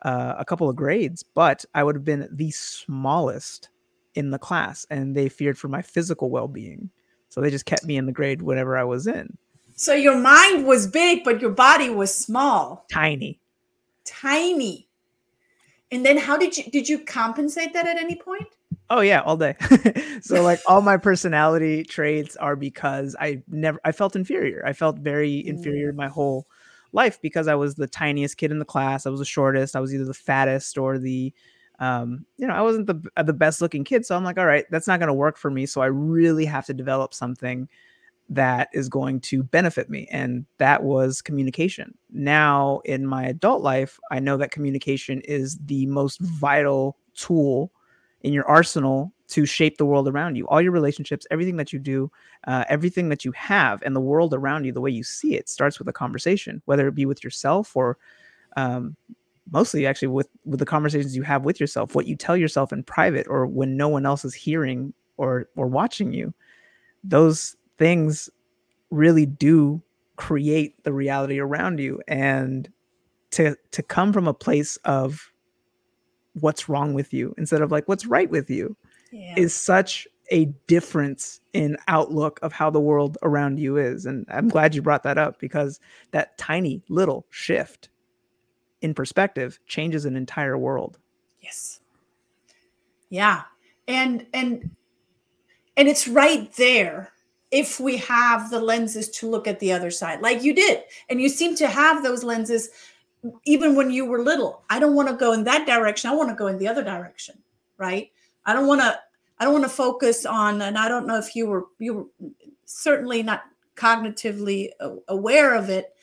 uh, 0.01 0.35
a 0.37 0.45
couple 0.45 0.69
of 0.69 0.75
grades, 0.75 1.23
but 1.23 1.65
I 1.73 1.83
would 1.83 1.95
have 1.95 2.05
been 2.05 2.27
the 2.31 2.51
smallest 2.51 3.69
in 4.15 4.31
the 4.31 4.39
class 4.39 4.85
and 4.89 5.15
they 5.15 5.29
feared 5.29 5.57
for 5.57 5.67
my 5.67 5.81
physical 5.81 6.29
well-being. 6.29 6.89
So 7.29 7.39
they 7.39 7.49
just 7.49 7.65
kept 7.65 7.85
me 7.85 7.97
in 7.97 8.05
the 8.05 8.11
grade 8.11 8.41
whenever 8.41 8.77
i 8.77 8.83
was 8.83 9.07
in. 9.07 9.37
So 9.75 9.93
your 9.93 10.17
mind 10.17 10.65
was 10.65 10.87
big 10.87 11.23
but 11.23 11.41
your 11.41 11.51
body 11.51 11.89
was 11.89 12.13
small. 12.13 12.85
Tiny. 12.91 13.39
Tiny. 14.05 14.87
And 15.91 16.05
then 16.05 16.17
how 16.17 16.37
did 16.37 16.57
you 16.57 16.65
did 16.65 16.89
you 16.89 16.99
compensate 16.99 17.73
that 17.73 17.87
at 17.87 17.97
any 17.97 18.15
point? 18.15 18.47
Oh 18.89 19.01
yeah 19.01 19.21
all 19.21 19.37
day. 19.37 19.55
So 20.21 20.43
like 20.43 20.59
all 20.67 20.81
my 20.81 20.97
personality 20.97 21.83
traits 21.83 22.35
are 22.35 22.55
because 22.55 23.15
i 23.19 23.41
never 23.47 23.79
i 23.85 23.91
felt 23.91 24.15
inferior. 24.15 24.63
I 24.65 24.73
felt 24.73 24.99
very 24.99 25.45
inferior 25.47 25.93
mm. 25.93 25.97
my 25.97 26.07
whole 26.07 26.47
life 26.93 27.19
because 27.21 27.47
i 27.47 27.55
was 27.55 27.75
the 27.75 27.87
tiniest 27.87 28.37
kid 28.37 28.51
in 28.51 28.59
the 28.59 28.65
class 28.65 29.05
i 29.05 29.09
was 29.09 29.19
the 29.19 29.25
shortest 29.25 29.75
i 29.75 29.79
was 29.79 29.93
either 29.93 30.05
the 30.05 30.13
fattest 30.13 30.77
or 30.77 30.97
the 30.97 31.33
um, 31.81 32.27
you 32.37 32.45
know, 32.45 32.53
I 32.53 32.61
wasn't 32.61 32.85
the 32.85 33.01
uh, 33.17 33.23
the 33.23 33.33
best 33.33 33.59
looking 33.59 33.83
kid, 33.83 34.05
so 34.05 34.15
I'm 34.15 34.23
like, 34.23 34.37
all 34.37 34.45
right, 34.45 34.65
that's 34.69 34.87
not 34.87 34.99
going 34.99 35.07
to 35.07 35.13
work 35.15 35.35
for 35.35 35.49
me. 35.49 35.65
So 35.65 35.81
I 35.81 35.87
really 35.87 36.45
have 36.45 36.67
to 36.67 36.75
develop 36.75 37.11
something 37.11 37.67
that 38.29 38.69
is 38.71 38.87
going 38.87 39.19
to 39.21 39.41
benefit 39.41 39.89
me, 39.89 40.07
and 40.11 40.45
that 40.59 40.83
was 40.83 41.23
communication. 41.23 41.97
Now 42.11 42.81
in 42.85 43.07
my 43.07 43.25
adult 43.25 43.63
life, 43.63 43.99
I 44.11 44.19
know 44.19 44.37
that 44.37 44.51
communication 44.51 45.21
is 45.21 45.57
the 45.65 45.87
most 45.87 46.21
vital 46.21 46.97
tool 47.15 47.71
in 48.21 48.31
your 48.31 48.47
arsenal 48.47 49.11
to 49.31 49.45
shape 49.45 49.77
the 49.77 49.85
world 49.85 50.07
around 50.07 50.35
you. 50.35 50.47
All 50.47 50.61
your 50.61 50.71
relationships, 50.71 51.25
everything 51.31 51.57
that 51.57 51.73
you 51.73 51.79
do, 51.79 52.11
uh, 52.47 52.65
everything 52.69 53.09
that 53.09 53.25
you 53.25 53.31
have, 53.31 53.81
and 53.83 53.95
the 53.95 54.01
world 54.01 54.33
around 54.33 54.65
you, 54.65 54.71
the 54.71 54.81
way 54.81 54.91
you 54.91 55.03
see 55.03 55.35
it, 55.35 55.49
starts 55.49 55.79
with 55.79 55.87
a 55.87 55.93
conversation, 55.93 56.61
whether 56.65 56.87
it 56.87 56.95
be 56.95 57.05
with 57.05 57.23
yourself 57.23 57.75
or 57.75 57.97
um, 58.57 58.95
mostly 59.51 59.85
actually 59.85 60.07
with 60.07 60.29
with 60.45 60.59
the 60.59 60.65
conversations 60.65 61.15
you 61.15 61.23
have 61.23 61.43
with 61.43 61.59
yourself 61.59 61.95
what 61.95 62.05
you 62.05 62.15
tell 62.15 62.37
yourself 62.37 62.71
in 62.71 62.83
private 62.83 63.27
or 63.27 63.45
when 63.45 63.75
no 63.75 63.89
one 63.89 64.05
else 64.05 64.23
is 64.23 64.33
hearing 64.33 64.93
or 65.17 65.47
or 65.55 65.67
watching 65.67 66.13
you 66.13 66.33
those 67.03 67.55
things 67.77 68.29
really 68.91 69.25
do 69.25 69.81
create 70.15 70.81
the 70.83 70.93
reality 70.93 71.39
around 71.39 71.79
you 71.79 71.99
and 72.07 72.69
to 73.31 73.55
to 73.71 73.81
come 73.81 74.13
from 74.13 74.27
a 74.27 74.33
place 74.33 74.77
of 74.85 75.31
what's 76.33 76.69
wrong 76.69 76.93
with 76.93 77.13
you 77.13 77.33
instead 77.37 77.61
of 77.61 77.71
like 77.71 77.87
what's 77.87 78.05
right 78.05 78.29
with 78.29 78.49
you 78.49 78.75
yeah. 79.11 79.33
is 79.37 79.53
such 79.53 80.07
a 80.29 80.45
difference 80.67 81.41
in 81.53 81.75
outlook 81.87 82.39
of 82.41 82.53
how 82.53 82.69
the 82.69 82.79
world 82.79 83.17
around 83.21 83.59
you 83.59 83.75
is 83.75 84.05
and 84.05 84.25
i'm 84.29 84.47
glad 84.47 84.73
you 84.73 84.81
brought 84.81 85.03
that 85.03 85.17
up 85.17 85.39
because 85.39 85.79
that 86.11 86.37
tiny 86.37 86.81
little 86.87 87.25
shift 87.29 87.89
in 88.81 88.93
perspective 88.93 89.59
changes 89.67 90.05
an 90.05 90.15
entire 90.15 90.57
world. 90.57 90.97
Yes. 91.41 91.79
Yeah. 93.09 93.43
And 93.87 94.25
and 94.33 94.71
and 95.77 95.87
it's 95.87 96.07
right 96.07 96.51
there 96.53 97.11
if 97.51 97.79
we 97.79 97.97
have 97.97 98.49
the 98.49 98.59
lenses 98.59 99.09
to 99.09 99.29
look 99.29 99.47
at 99.47 99.59
the 99.59 99.71
other 99.71 99.91
side 99.91 100.21
like 100.21 100.43
you 100.43 100.53
did 100.53 100.83
and 101.09 101.21
you 101.21 101.27
seem 101.27 101.55
to 101.55 101.67
have 101.67 102.03
those 102.03 102.23
lenses 102.23 102.69
even 103.45 103.75
when 103.75 103.91
you 103.91 104.05
were 104.05 104.21
little 104.21 104.63
i 104.69 104.79
don't 104.79 104.95
want 104.95 105.09
to 105.09 105.15
go 105.15 105.33
in 105.33 105.43
that 105.43 105.65
direction 105.65 106.09
i 106.09 106.15
want 106.15 106.29
to 106.29 106.35
go 106.35 106.47
in 106.47 106.57
the 106.57 106.67
other 106.67 106.83
direction 106.83 107.35
right 107.77 108.11
i 108.45 108.53
don't 108.53 108.67
want 108.67 108.81
to 108.81 108.99
i 109.39 109.43
don't 109.43 109.53
want 109.53 109.65
to 109.65 109.69
focus 109.69 110.25
on 110.25 110.61
and 110.61 110.77
i 110.77 110.87
don't 110.87 111.07
know 111.07 111.17
if 111.17 111.35
you 111.35 111.47
were 111.47 111.65
you 111.79 111.93
were 111.93 112.29
certainly 112.65 113.23
not 113.23 113.43
cognitively 113.75 114.69
aware 115.07 115.55
of 115.55 115.69
it 115.69 115.95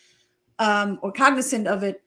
um, 0.59 0.99
or 1.03 1.13
cognizant 1.13 1.67
of 1.69 1.83
it 1.83 2.03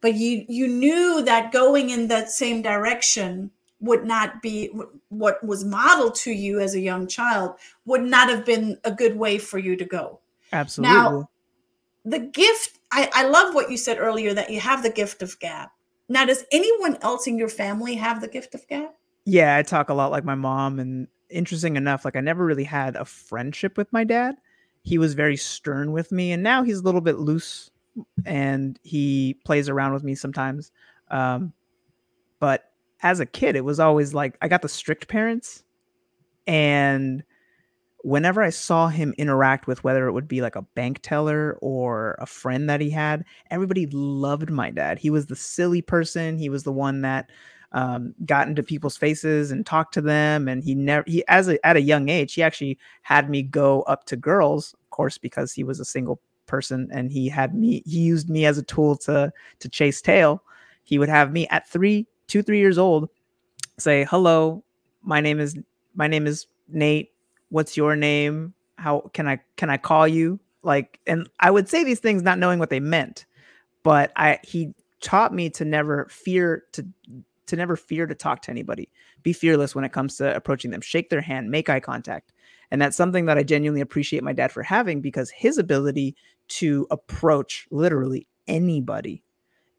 but 0.00 0.14
you 0.14 0.44
you 0.48 0.68
knew 0.68 1.22
that 1.24 1.52
going 1.52 1.90
in 1.90 2.08
that 2.08 2.30
same 2.30 2.62
direction 2.62 3.50
would 3.80 4.04
not 4.04 4.40
be 4.40 4.70
what 5.08 5.42
was 5.44 5.64
modeled 5.64 6.14
to 6.14 6.30
you 6.30 6.60
as 6.60 6.74
a 6.74 6.80
young 6.80 7.06
child 7.06 7.56
would 7.84 8.02
not 8.02 8.28
have 8.28 8.44
been 8.44 8.78
a 8.84 8.90
good 8.90 9.16
way 9.16 9.38
for 9.38 9.58
you 9.58 9.76
to 9.76 9.84
go. 9.84 10.20
Absolutely. 10.52 10.96
now 10.96 11.28
the 12.04 12.20
gift 12.20 12.78
I, 12.92 13.10
I 13.12 13.24
love 13.28 13.54
what 13.54 13.70
you 13.70 13.76
said 13.76 13.98
earlier 13.98 14.32
that 14.32 14.50
you 14.50 14.60
have 14.60 14.82
the 14.82 14.90
gift 14.90 15.22
of 15.22 15.38
gab. 15.40 15.70
Now 16.08 16.24
does 16.24 16.44
anyone 16.52 16.98
else 17.02 17.26
in 17.26 17.36
your 17.36 17.48
family 17.48 17.96
have 17.96 18.20
the 18.20 18.28
gift 18.28 18.54
of 18.54 18.66
gab 18.68 18.90
yeah 19.26 19.56
i 19.56 19.62
talk 19.62 19.90
a 19.90 19.94
lot 19.94 20.12
like 20.12 20.24
my 20.24 20.34
mom 20.34 20.78
and 20.80 21.08
interesting 21.30 21.76
enough 21.76 22.04
like 22.06 22.16
i 22.16 22.20
never 22.20 22.46
really 22.46 22.64
had 22.64 22.96
a 22.96 23.04
friendship 23.04 23.78
with 23.78 23.92
my 23.92 24.04
dad 24.04 24.36
he 24.82 24.98
was 24.98 25.14
very 25.14 25.36
stern 25.36 25.92
with 25.92 26.12
me 26.12 26.32
and 26.32 26.42
now 26.42 26.62
he's 26.62 26.78
a 26.78 26.84
little 26.84 27.02
bit 27.02 27.18
loose 27.18 27.70
and 28.26 28.78
he 28.84 29.36
plays 29.44 29.68
around 29.68 29.94
with 29.94 30.04
me 30.04 30.14
sometimes 30.14 30.72
um, 31.10 31.52
but 32.40 32.64
as 33.02 33.20
a 33.20 33.26
kid, 33.26 33.56
it 33.56 33.64
was 33.64 33.80
always 33.80 34.14
like 34.14 34.38
I 34.42 34.48
got 34.48 34.62
the 34.62 34.68
strict 34.68 35.08
parents, 35.08 35.64
and 36.46 37.22
whenever 38.02 38.42
I 38.42 38.50
saw 38.50 38.88
him 38.88 39.14
interact 39.18 39.66
with 39.66 39.82
whether 39.84 40.06
it 40.06 40.12
would 40.12 40.28
be 40.28 40.40
like 40.40 40.56
a 40.56 40.62
bank 40.62 41.00
teller 41.02 41.58
or 41.60 42.16
a 42.20 42.26
friend 42.26 42.70
that 42.70 42.80
he 42.80 42.90
had, 42.90 43.24
everybody 43.50 43.86
loved 43.86 44.50
my 44.50 44.70
dad. 44.70 44.98
He 44.98 45.10
was 45.10 45.26
the 45.26 45.36
silly 45.36 45.82
person. 45.82 46.38
He 46.38 46.48
was 46.48 46.64
the 46.64 46.72
one 46.72 47.02
that 47.02 47.30
um, 47.72 48.14
got 48.24 48.48
into 48.48 48.62
people's 48.62 48.96
faces 48.96 49.50
and 49.50 49.66
talked 49.66 49.94
to 49.94 50.00
them. 50.00 50.48
And 50.48 50.62
he 50.62 50.74
never, 50.74 51.04
he 51.06 51.26
as 51.28 51.48
a, 51.48 51.64
at 51.66 51.76
a 51.76 51.80
young 51.80 52.08
age, 52.08 52.34
he 52.34 52.42
actually 52.42 52.78
had 53.02 53.28
me 53.28 53.42
go 53.42 53.82
up 53.82 54.04
to 54.06 54.16
girls, 54.16 54.74
of 54.74 54.90
course, 54.90 55.18
because 55.18 55.52
he 55.52 55.64
was 55.64 55.80
a 55.80 55.84
single 55.84 56.20
person 56.46 56.88
and 56.92 57.10
he 57.10 57.28
had 57.28 57.54
me. 57.54 57.82
He 57.84 58.00
used 58.00 58.30
me 58.30 58.46
as 58.46 58.58
a 58.58 58.62
tool 58.62 58.96
to 58.98 59.32
to 59.58 59.68
chase 59.68 60.00
tail. 60.00 60.42
He 60.84 60.98
would 60.98 61.08
have 61.08 61.32
me 61.32 61.48
at 61.48 61.68
three 61.68 62.06
two, 62.26 62.42
three 62.42 62.58
years 62.58 62.78
old, 62.78 63.08
say, 63.78 64.04
hello, 64.04 64.64
my 65.02 65.20
name 65.20 65.40
is 65.40 65.56
my 65.94 66.06
name 66.06 66.26
is 66.26 66.46
Nate. 66.68 67.12
What's 67.48 67.76
your 67.76 67.96
name? 67.96 68.54
How 68.76 69.10
can 69.12 69.28
I 69.28 69.40
can 69.56 69.70
I 69.70 69.76
call 69.76 70.06
you? 70.08 70.40
Like, 70.62 70.98
and 71.06 71.28
I 71.40 71.50
would 71.50 71.68
say 71.68 71.84
these 71.84 72.00
things 72.00 72.22
not 72.22 72.38
knowing 72.38 72.58
what 72.58 72.70
they 72.70 72.80
meant, 72.80 73.24
but 73.82 74.12
I 74.16 74.40
he 74.42 74.74
taught 75.00 75.32
me 75.32 75.50
to 75.50 75.64
never 75.64 76.06
fear 76.10 76.64
to 76.72 76.86
to 77.46 77.56
never 77.56 77.76
fear 77.76 78.06
to 78.06 78.14
talk 78.14 78.42
to 78.42 78.50
anybody. 78.50 78.90
Be 79.22 79.32
fearless 79.32 79.74
when 79.74 79.84
it 79.84 79.92
comes 79.92 80.16
to 80.16 80.34
approaching 80.34 80.70
them. 80.70 80.80
Shake 80.80 81.10
their 81.10 81.20
hand, 81.20 81.50
make 81.50 81.68
eye 81.68 81.80
contact. 81.80 82.32
And 82.70 82.82
that's 82.82 82.96
something 82.96 83.26
that 83.26 83.38
I 83.38 83.42
genuinely 83.42 83.80
appreciate 83.80 84.24
my 84.24 84.32
dad 84.32 84.52
for 84.52 84.62
having 84.62 85.00
because 85.00 85.30
his 85.30 85.58
ability 85.58 86.16
to 86.48 86.86
approach 86.90 87.66
literally 87.70 88.26
anybody 88.48 89.22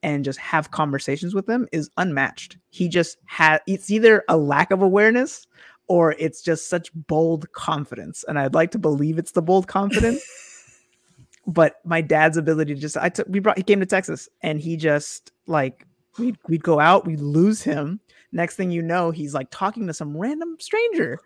and 0.04 0.24
just 0.24 0.40
have 0.40 0.72
conversations 0.72 1.34
with 1.34 1.48
them 1.48 1.68
is 1.72 1.90
unmatched. 1.98 2.58
He 2.70 2.88
just 2.88 3.18
had 3.25 3.62
it's 3.68 3.90
either 3.90 4.24
a 4.30 4.38
lack 4.38 4.72
of 4.72 4.82
awareness 4.82 5.48
or 5.88 6.14
it's 6.20 6.42
just 6.42 6.70
such 6.70 6.92
bold 6.94 7.51
confidence. 7.53 8.24
And 8.27 8.38
I'd 8.38 8.53
like 8.53 8.72
to 8.72 8.80
believe 8.80 9.18
it's 9.18 9.32
the 9.32 9.42
bold 9.42 9.68
confidence. 9.68 10.24
but 11.48 11.75
my 11.86 12.01
dad's 12.01 12.38
ability 12.38 12.75
to 12.75 12.82
just 12.82 12.98
I 12.98 13.10
took 13.10 13.27
we 13.27 13.40
brought 13.40 13.58
he 13.58 13.64
came 13.64 13.80
to 13.80 13.86
Texas 13.86 14.30
and 14.42 14.60
he 14.60 14.77
just 14.77 15.32
like 15.48 15.86
we'd 16.18 16.38
we'd 16.48 16.64
go 16.64 16.80
out, 16.80 17.06
we'd 17.06 17.22
lose 17.22 17.62
him. 17.62 18.00
Next 18.32 18.56
thing 18.56 18.72
you 18.72 18.82
know, 18.82 19.12
he's 19.12 19.34
like 19.34 19.48
talking 19.51 19.88
to 19.88 19.94
some 19.94 20.16
random 20.16 20.58
stranger. 20.60 21.20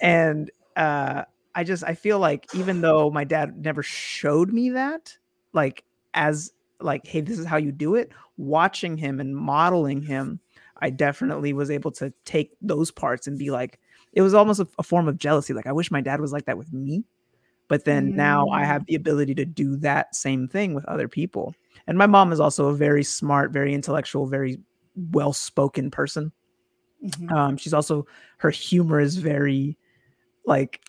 And 0.00 0.50
uh 0.76 1.24
I 1.54 1.64
just 1.64 1.84
I 1.84 1.94
feel 1.94 2.18
like 2.18 2.54
even 2.54 2.80
though 2.80 3.10
my 3.10 3.24
dad 3.24 3.64
never 3.64 3.82
showed 3.82 4.52
me 4.52 4.70
that, 4.70 5.16
like 5.52 5.84
as 6.14 6.52
like, 6.80 7.06
hey, 7.06 7.20
this 7.20 7.38
is 7.38 7.46
how 7.46 7.56
you 7.56 7.72
do 7.72 7.94
it. 7.94 8.10
Watching 8.36 8.96
him 8.96 9.20
and 9.20 9.34
modeling 9.34 10.02
him, 10.02 10.40
I 10.80 10.90
definitely 10.90 11.52
was 11.52 11.70
able 11.70 11.90
to 11.92 12.12
take 12.24 12.52
those 12.60 12.90
parts 12.90 13.26
and 13.26 13.38
be 13.38 13.50
like, 13.50 13.80
it 14.12 14.22
was 14.22 14.34
almost 14.34 14.60
a, 14.60 14.68
a 14.78 14.82
form 14.82 15.08
of 15.08 15.18
jealousy. 15.18 15.52
Like, 15.54 15.66
I 15.66 15.72
wish 15.72 15.90
my 15.90 16.00
dad 16.00 16.20
was 16.20 16.32
like 16.32 16.46
that 16.46 16.58
with 16.58 16.72
me. 16.72 17.04
But 17.68 17.84
then 17.84 18.12
mm. 18.12 18.14
now 18.14 18.48
I 18.48 18.64
have 18.64 18.82
mm. 18.82 18.86
the 18.86 18.94
ability 18.94 19.34
to 19.36 19.44
do 19.44 19.76
that 19.78 20.14
same 20.14 20.48
thing 20.48 20.74
with 20.74 20.84
other 20.86 21.08
people. 21.08 21.54
And 21.86 21.98
my 21.98 22.06
mom 22.06 22.32
is 22.32 22.40
also 22.40 22.68
a 22.68 22.74
very 22.74 23.04
smart, 23.04 23.52
very 23.52 23.74
intellectual, 23.74 24.26
very 24.26 24.58
well 25.12 25.32
spoken 25.32 25.90
person. 25.90 26.32
Mm-hmm. 27.04 27.32
Um, 27.32 27.56
she's 27.56 27.74
also, 27.74 28.06
her 28.38 28.50
humor 28.50 29.00
is 29.00 29.16
very 29.16 29.76
like 30.46 30.80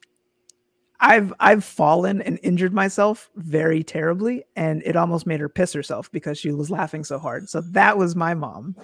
I've 0.99 1.33
I've 1.39 1.63
fallen 1.63 2.21
and 2.21 2.39
injured 2.41 2.73
myself 2.73 3.29
very 3.35 3.83
terribly, 3.83 4.43
and 4.55 4.81
it 4.85 4.95
almost 4.95 5.27
made 5.27 5.39
her 5.39 5.49
piss 5.49 5.73
herself 5.73 6.11
because 6.11 6.37
she 6.37 6.51
was 6.51 6.71
laughing 6.71 7.03
so 7.03 7.19
hard. 7.19 7.49
So 7.49 7.61
that 7.61 7.97
was 7.97 8.15
my 8.15 8.33
mom. 8.33 8.75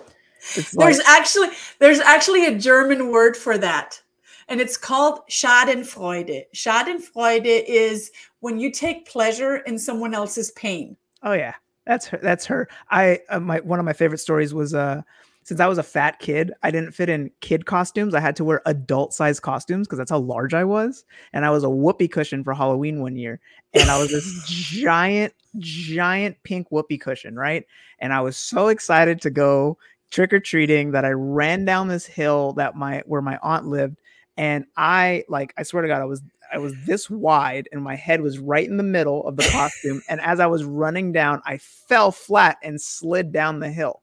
It's 0.56 0.72
there's 0.72 0.98
like, 0.98 1.08
actually 1.08 1.50
there's 1.80 2.00
actually 2.00 2.46
a 2.46 2.58
German 2.58 3.10
word 3.10 3.38
for 3.38 3.58
that, 3.58 4.02
and 4.48 4.62
it's 4.62 4.78
called 4.78 5.20
Schadenfreude. 5.30 6.44
Schadenfreude 6.54 7.64
is 7.68 8.12
when 8.40 8.60
you 8.60 8.72
take 8.72 9.08
pleasure 9.08 9.58
in 9.58 9.78
someone 9.78 10.14
else's 10.14 10.52
pain. 10.52 10.96
Oh 11.22 11.34
yeah, 11.34 11.56
that's 11.86 12.08
her. 12.08 12.20
That's 12.22 12.46
her. 12.46 12.68
I 12.90 13.20
uh, 13.30 13.40
my 13.40 13.60
one 13.62 13.80
of 13.80 13.86
my 13.86 13.94
favorite 13.94 14.20
stories 14.20 14.54
was 14.54 14.74
uh 14.74 15.02
since 15.44 15.60
I 15.60 15.68
was 15.68 15.78
a 15.78 15.84
fat 15.84 16.20
kid, 16.20 16.54
I 16.64 16.72
didn't 16.72 16.94
fit 16.94 17.10
in 17.10 17.30
kid 17.42 17.66
costumes. 17.66 18.16
I 18.16 18.22
had 18.22 18.36
to 18.38 18.46
wear 18.46 18.62
adult 18.66 19.14
size 19.14 19.40
costumes 19.40 19.88
because 19.88 19.98
that's 19.98 20.12
how 20.12 20.20
large 20.20 20.54
I 20.54 20.64
was. 20.64 21.04
And 21.34 21.46
I 21.46 21.50
was 21.50 21.64
a 21.64 21.70
whoopee 21.70 22.08
cushion 22.08 22.44
for 22.44 22.54
Halloween 22.54 23.02
one 23.02 23.18
year. 23.18 23.40
And 23.74 23.90
I 23.90 24.00
was 24.00 24.10
this 24.10 24.44
giant, 24.48 25.34
giant 25.58 26.38
pink 26.44 26.72
whoopee 26.72 26.98
cushion, 26.98 27.36
right? 27.36 27.66
And 28.00 28.14
I 28.14 28.22
was 28.22 28.38
so 28.38 28.70
excited 28.70 29.22
to 29.22 29.30
go 29.30 29.78
trick 30.12 30.32
or 30.32 30.40
treating 30.40 30.92
that 30.92 31.06
I 31.06 31.12
ran 31.12 31.66
down 31.66 31.88
this 31.88 32.06
hill 32.06 32.54
that 32.54 32.76
my 32.76 33.04
where 33.06 33.22
my 33.22 33.38
aunt 33.44 33.68
lived. 33.68 34.00
And 34.38 34.66
I 34.76 35.24
like, 35.30 35.54
I 35.58 35.64
swear 35.64 35.84
to 35.84 35.88
God, 35.88 36.02
I 36.02 36.06
was 36.06 36.22
I 36.52 36.60
was 36.60 36.74
this 36.86 37.10
wide 37.10 37.68
and 37.72 37.82
my 37.82 37.96
head 37.96 38.22
was 38.22 38.38
right 38.38 38.68
in 38.68 38.78
the 38.78 38.84
middle 38.84 39.28
of 39.28 39.38
the 39.38 39.50
costume. 39.52 40.02
and 40.08 40.22
as 40.22 40.40
I 40.40 40.46
was 40.46 40.64
running 40.64 41.12
down, 41.12 41.42
I 41.46 41.58
fell 41.58 42.12
flat 42.12 42.58
and 42.62 42.80
slid 42.80 43.32
down 43.32 43.60
the 43.60 43.72
hill. 43.72 44.02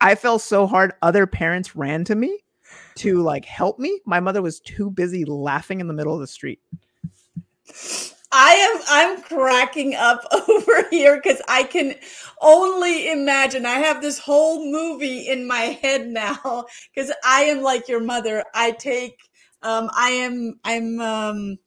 I 0.00 0.14
fell 0.14 0.38
so 0.38 0.66
hard, 0.66 0.92
other 1.02 1.26
parents 1.26 1.76
ran 1.76 2.04
to 2.04 2.14
me 2.14 2.44
to 2.96 3.22
like 3.22 3.44
help 3.44 3.78
me. 3.78 4.00
My 4.06 4.20
mother 4.20 4.42
was 4.42 4.60
too 4.60 4.90
busy 4.90 5.24
laughing 5.24 5.80
in 5.80 5.88
the 5.88 5.94
middle 5.94 6.14
of 6.14 6.20
the 6.20 6.26
street. 6.26 6.60
I 8.36 8.54
am 8.54 8.82
I'm 8.88 9.22
cracking 9.22 9.94
up 9.94 10.24
over 10.32 10.88
here 10.90 11.16
because 11.16 11.40
I 11.48 11.62
can 11.64 11.94
only 12.40 13.10
imagine. 13.10 13.64
I 13.64 13.78
have 13.78 14.02
this 14.02 14.18
whole 14.18 14.70
movie 14.70 15.28
in 15.28 15.46
my 15.46 15.78
head 15.82 16.08
now 16.08 16.64
because 16.94 17.12
I 17.24 17.42
am 17.42 17.62
like 17.62 17.88
your 17.88 18.00
mother. 18.00 18.44
I 18.54 18.72
take 18.72 19.18
um 19.64 19.90
I 19.94 20.10
am 20.10 20.60
I'm 20.64 21.00
um 21.00 21.58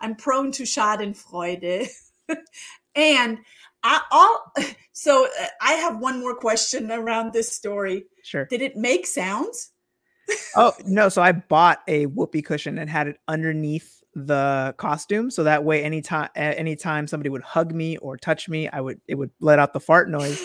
I'm 0.00 0.14
prone 0.14 0.52
to 0.52 0.62
Schadenfreude. 0.64 1.88
and 2.94 3.38
I, 3.82 4.00
all 4.10 4.52
so 4.92 5.26
uh, 5.26 5.46
I 5.60 5.74
have 5.74 5.98
one 5.98 6.20
more 6.20 6.34
question 6.34 6.90
around 6.90 7.32
this 7.32 7.52
story. 7.52 8.04
Sure. 8.22 8.46
Did 8.46 8.62
it 8.62 8.76
make 8.76 9.06
sounds? 9.06 9.72
oh 10.56 10.72
no! 10.84 11.08
So 11.08 11.22
I 11.22 11.32
bought 11.32 11.82
a 11.86 12.06
whoopee 12.06 12.42
cushion 12.42 12.78
and 12.78 12.90
had 12.90 13.06
it 13.06 13.18
underneath 13.28 14.02
the 14.14 14.74
costume, 14.76 15.30
so 15.30 15.44
that 15.44 15.62
way, 15.62 15.84
anytime 15.84 16.30
anytime 16.34 17.06
somebody 17.06 17.30
would 17.30 17.42
hug 17.42 17.72
me 17.72 17.96
or 17.98 18.16
touch 18.16 18.48
me, 18.48 18.68
I 18.68 18.80
would 18.80 19.00
it 19.06 19.14
would 19.14 19.30
let 19.40 19.60
out 19.60 19.72
the 19.72 19.78
fart 19.78 20.10
noise. 20.10 20.42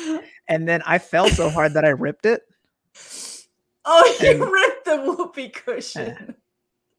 And 0.48 0.68
then 0.68 0.84
I 0.86 1.00
fell 1.00 1.30
so 1.30 1.50
hard 1.50 1.74
that 1.74 1.86
I 1.86 1.90
ripped 1.90 2.26
it. 2.26 2.44
Oh, 3.86 4.18
you 4.22 4.32
and, 4.32 4.42
ripped 4.42 4.86
the 4.86 4.98
whoopee 4.98 5.50
cushion. 5.50 6.36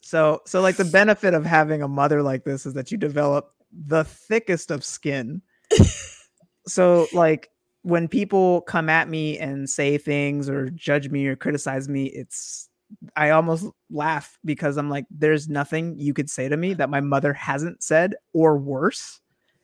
So, 0.03 0.43
so 0.47 0.61
like 0.61 0.77
the 0.77 0.85
benefit 0.85 1.33
of 1.33 1.47
having 1.47 1.83
a 1.83 1.89
mother 1.89 2.23
like 2.23 2.45
this 2.45 2.67
is 2.67 2.75
that 2.75 2.91
you 2.91 2.99
develop 2.99 3.55
the 3.73 4.05
thickest 4.05 4.71
of 4.71 4.85
skin 4.85 5.41
so 6.67 7.07
like 7.13 7.51
when 7.83 8.09
people 8.09 8.61
come 8.63 8.89
at 8.89 9.09
me 9.09 9.39
and 9.39 9.69
say 9.69 9.99
things 9.99 10.49
or 10.49 10.71
judge 10.71 11.11
me 11.11 11.27
or 11.27 11.37
criticize 11.37 11.89
me, 11.89 12.07
it's 12.07 12.69
I 13.17 13.31
almost 13.31 13.67
laugh 13.91 14.39
because 14.45 14.77
I'm 14.77 14.91
like, 14.91 15.07
there's 15.11 15.49
nothing 15.49 15.99
you 15.99 16.15
could 16.15 16.31
say 16.31 16.49
to 16.49 16.57
me 16.57 16.75
that 16.75 16.91
my 16.91 17.01
mother 17.01 17.33
hasn't 17.33 17.83
said 17.83 18.15
or 18.33 18.59
worse. 18.59 19.21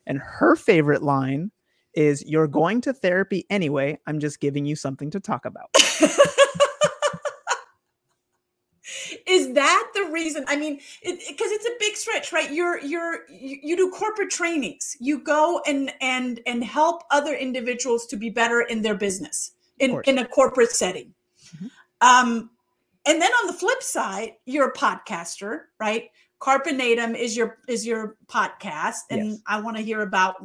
And 0.07 0.19
her 0.19 0.55
favorite 0.55 1.03
line 1.03 1.51
is, 1.93 2.23
You're 2.25 2.47
going 2.47 2.81
to 2.81 2.93
therapy 2.93 3.45
anyway. 3.49 3.99
I'm 4.07 4.19
just 4.19 4.39
giving 4.39 4.65
you 4.65 4.75
something 4.75 5.11
to 5.11 5.19
talk 5.19 5.45
about. 5.45 5.69
is 9.29 9.53
that 9.53 9.91
the 9.93 10.05
reason? 10.05 10.43
I 10.47 10.57
mean 10.57 10.79
because 11.03 11.51
it, 11.51 11.61
it's 11.61 11.65
a 11.65 11.77
big 11.79 11.95
stretch 11.95 12.33
right? 12.33 12.51
You're 12.51 12.79
you're 12.79 13.29
you, 13.29 13.59
you 13.61 13.77
do 13.77 13.91
corporate 13.91 14.31
trainings. 14.31 14.97
You 14.99 15.19
go 15.19 15.61
and 15.67 15.93
and 16.01 16.39
and 16.47 16.63
help 16.63 17.03
other 17.11 17.35
individuals 17.35 18.05
to 18.07 18.17
be 18.17 18.29
better 18.29 18.61
in 18.61 18.81
their 18.81 18.95
business 18.95 19.51
in 19.77 20.01
in 20.05 20.17
a 20.17 20.27
corporate 20.27 20.71
setting. 20.71 21.13
Mm-hmm. 21.55 21.67
um 22.01 22.49
and 23.05 23.19
then 23.19 23.31
on 23.31 23.47
the 23.47 23.53
flip 23.53 23.81
side 23.81 24.33
you're 24.45 24.69
a 24.69 24.73
podcaster 24.73 25.61
right? 25.79 26.09
Carpe 26.39 26.67
Natem 26.67 27.17
is 27.17 27.35
your 27.35 27.57
is 27.67 27.85
your 27.85 28.15
podcast 28.27 29.01
and 29.09 29.31
yes. 29.31 29.39
i 29.45 29.59
want 29.59 29.75
to 29.75 29.83
hear 29.83 30.01
about 30.01 30.35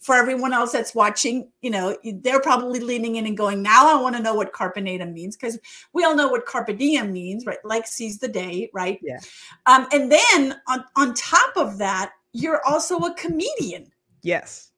for 0.00 0.14
everyone 0.14 0.52
else 0.52 0.72
that's 0.72 0.94
watching, 0.94 1.50
you 1.60 1.70
know, 1.70 1.96
they're 2.20 2.40
probably 2.40 2.80
leaning 2.80 3.16
in 3.16 3.26
and 3.26 3.36
going, 3.36 3.62
now 3.62 3.96
I 3.96 4.00
want 4.00 4.16
to 4.16 4.22
know 4.22 4.34
what 4.34 4.52
carpe 4.52 4.76
natem 4.76 5.12
means 5.12 5.36
because 5.36 5.58
we 5.92 6.04
all 6.04 6.14
know 6.14 6.28
what 6.28 6.46
carpe 6.46 6.76
diem 6.76 7.12
means, 7.12 7.46
right? 7.46 7.58
Like 7.64 7.86
seize 7.86 8.18
the 8.18 8.28
day, 8.28 8.70
right? 8.72 8.98
Yeah. 9.02 9.18
Um, 9.66 9.86
and 9.92 10.10
then 10.10 10.60
on, 10.68 10.84
on 10.96 11.14
top 11.14 11.56
of 11.56 11.78
that, 11.78 12.12
you're 12.32 12.64
also 12.66 12.98
a 13.00 13.14
comedian. 13.14 13.90
Yes. 14.22 14.70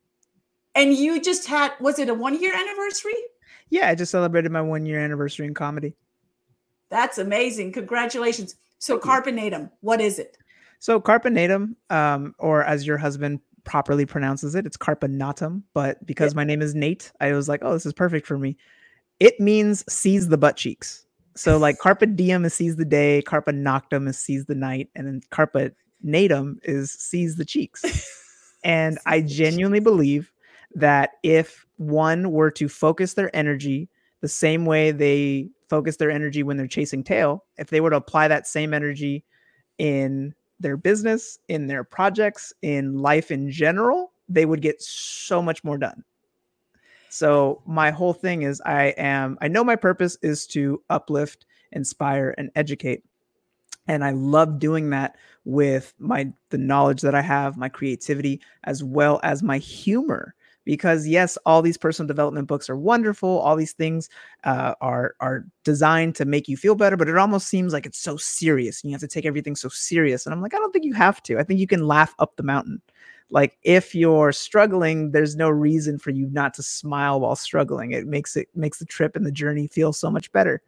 And 0.75 0.95
you 0.95 1.21
just 1.21 1.47
had, 1.47 1.73
was 1.81 1.99
it 1.99 2.09
a 2.09 2.15
one 2.15 2.41
year 2.41 2.55
anniversary? 2.55 3.15
Yeah, 3.71 3.89
I 3.89 3.95
just 3.95 4.13
celebrated 4.13 4.53
my 4.53 4.63
one 4.63 4.87
year 4.87 4.99
anniversary 5.01 5.47
in 5.47 5.55
comedy. 5.55 5.95
That's 6.91 7.19
amazing. 7.19 7.73
Congratulations. 7.73 8.57
So, 8.79 8.99
carpe 8.99 9.27
natem, 9.27 9.71
what 9.81 10.01
is 10.01 10.19
it? 10.19 10.37
So, 10.79 11.01
carpenatum, 11.01 11.77
um, 11.89 12.35
or 12.39 12.63
as 12.63 12.87
your 12.87 12.99
husband 12.99 13.41
properly 13.65 14.07
pronounces 14.07 14.55
it. 14.55 14.67
It's 14.67 14.77
carpanatum, 14.77 15.63
but 15.73 16.05
because 16.07 16.33
yeah. 16.33 16.37
my 16.37 16.45
name 16.45 16.63
is 16.63 16.75
Nate, 16.75 17.13
I 17.21 17.33
was 17.33 17.49
like, 17.49 17.61
oh, 17.63 17.73
this 17.73 17.87
is 17.87 17.93
perfect 17.93 18.27
for 18.27 18.39
me. 18.39 18.57
It 19.21 19.41
means 19.41 19.85
seize 19.93 20.29
the 20.29 20.39
butt 20.39 20.57
cheeks. 20.57 21.07
So 21.37 21.57
like 21.57 21.79
carpe 21.83 22.05
diem 22.15 22.45
is 22.45 22.55
seize 22.55 22.77
the 22.77 22.85
day, 22.85 23.23
carpe 23.23 23.47
noctem 23.47 24.09
is 24.09 24.19
seize 24.19 24.47
the 24.47 24.55
night, 24.55 24.89
and 24.95 25.07
then 25.07 25.21
carpe 25.31 25.73
natem 26.05 26.57
is 26.63 26.93
seize 26.93 27.37
the 27.37 27.45
cheeks. 27.45 27.83
and 28.65 28.99
I 29.07 29.21
genuinely 29.21 29.81
believe 29.81 30.31
that 30.75 31.11
if 31.23 31.67
one 31.77 32.31
were 32.31 32.51
to 32.53 32.69
focus 32.69 33.15
their 33.15 33.35
energy 33.35 33.89
the 34.21 34.29
same 34.29 34.65
way 34.65 34.91
they 34.91 35.49
focus 35.69 35.97
their 35.97 36.11
energy 36.11 36.43
when 36.43 36.57
they're 36.57 36.67
chasing 36.67 37.05
tail, 37.05 37.45
if 37.59 37.69
they 37.69 37.81
were 37.81 37.91
to 37.91 37.97
apply 37.97 38.29
that 38.29 38.47
same 38.47 38.73
energy 38.73 39.25
in 39.79 40.35
their 40.61 40.77
business, 40.77 41.39
in 41.49 41.67
their 41.67 41.85
projects, 41.85 42.53
in 42.63 42.99
life 42.99 43.31
in 43.31 43.51
general, 43.51 44.13
they 44.29 44.47
would 44.47 44.63
get 44.63 44.81
so 44.81 45.43
much 45.43 45.63
more 45.65 45.79
done. 45.79 46.05
So 47.11 47.63
my 47.67 47.91
whole 47.91 48.13
thing 48.13 48.43
is 48.43 48.61
I 48.67 48.87
am 48.97 49.39
I 49.41 49.49
know 49.49 49.63
my 49.63 49.77
purpose 49.77 50.19
is 50.23 50.47
to 50.49 50.83
uplift, 50.91 51.47
inspire 51.73 52.35
and 52.39 52.51
educate. 52.57 53.05
And 53.87 54.03
I 54.03 54.11
love 54.11 54.59
doing 54.59 54.91
that 54.91 55.17
with 55.45 55.95
my 55.99 56.33
the 56.51 56.59
knowledge 56.59 57.03
that 57.03 57.15
I 57.15 57.21
have, 57.21 57.57
my 57.57 57.69
creativity 57.69 58.41
as 58.65 58.83
well 58.83 59.21
as 59.23 59.43
my 59.43 59.59
humor 59.59 60.35
because 60.65 61.07
yes 61.07 61.37
all 61.47 61.63
these 61.63 61.77
personal 61.77 62.07
development 62.07 62.49
books 62.49 62.69
are 62.69 62.77
wonderful 62.77 63.39
all 63.41 63.57
these 63.57 63.73
things 63.73 64.09
uh, 64.45 64.75
are 64.81 65.15
are 65.21 65.45
designed 65.65 66.15
to 66.15 66.25
make 66.25 66.49
you 66.49 66.57
feel 66.57 66.75
better 66.75 66.97
but 66.97 67.09
it 67.09 67.17
almost 67.17 67.49
seems 67.49 67.73
like 67.73 67.87
it's 67.87 67.99
so 67.99 68.17
serious 68.17 68.83
and 68.83 68.91
you 68.91 68.95
have 68.95 69.01
to 69.01 69.09
take 69.09 69.27
everything 69.27 69.57
so 69.57 69.69
serious 69.69 70.27
and 70.27 70.35
i'm 70.35 70.41
like 70.41 70.55
i 70.55 70.59
don't 70.59 70.73
think 70.73 70.85
you 70.85 70.95
have 70.95 71.23
to 71.23 71.39
i 71.39 71.43
think 71.43 71.61
you 71.61 71.67
can 71.67 71.87
laugh 71.87 72.15
up 72.19 72.37
the 72.37 72.43
mountain. 72.43 72.81
Like 73.31 73.59
if 73.63 73.95
you're 73.95 74.33
struggling 74.33 75.11
there's 75.11 75.35
no 75.35 75.49
reason 75.49 75.99
for 75.99 76.11
you 76.11 76.29
not 76.31 76.55
to 76.55 76.63
smile 76.63 77.21
while 77.21 77.37
struggling 77.37 77.93
it 77.93 78.07
makes 78.07 78.37
it 78.37 78.49
makes 78.55 78.79
the 78.79 78.85
trip 78.85 79.17
and 79.17 79.27
the 79.27 79.33
journey 79.33 79.67
feel 79.67 79.93
so 79.93 80.11
much 80.11 80.31
better. 80.31 80.63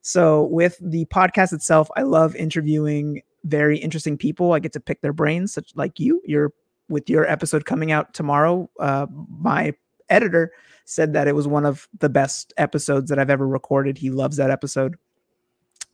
So 0.00 0.44
with 0.44 0.78
the 0.80 1.04
podcast 1.06 1.52
itself 1.52 1.90
i 1.96 2.02
love 2.02 2.34
interviewing 2.36 3.22
very 3.44 3.78
interesting 3.78 4.16
people 4.16 4.52
i 4.52 4.58
get 4.58 4.72
to 4.74 4.80
pick 4.80 5.00
their 5.00 5.12
brains 5.12 5.52
such 5.52 5.72
like 5.74 5.98
you 5.98 6.22
you're 6.24 6.52
with 6.90 7.08
your 7.08 7.26
episode 7.26 7.64
coming 7.64 7.92
out 7.92 8.12
tomorrow, 8.12 8.68
uh, 8.78 9.06
my 9.28 9.72
editor 10.08 10.52
said 10.84 11.12
that 11.12 11.28
it 11.28 11.34
was 11.34 11.46
one 11.46 11.64
of 11.64 11.88
the 12.00 12.08
best 12.08 12.52
episodes 12.58 13.08
that 13.08 13.18
I've 13.18 13.30
ever 13.30 13.46
recorded. 13.46 13.96
He 13.96 14.10
loves 14.10 14.36
that 14.36 14.50
episode. 14.50 14.96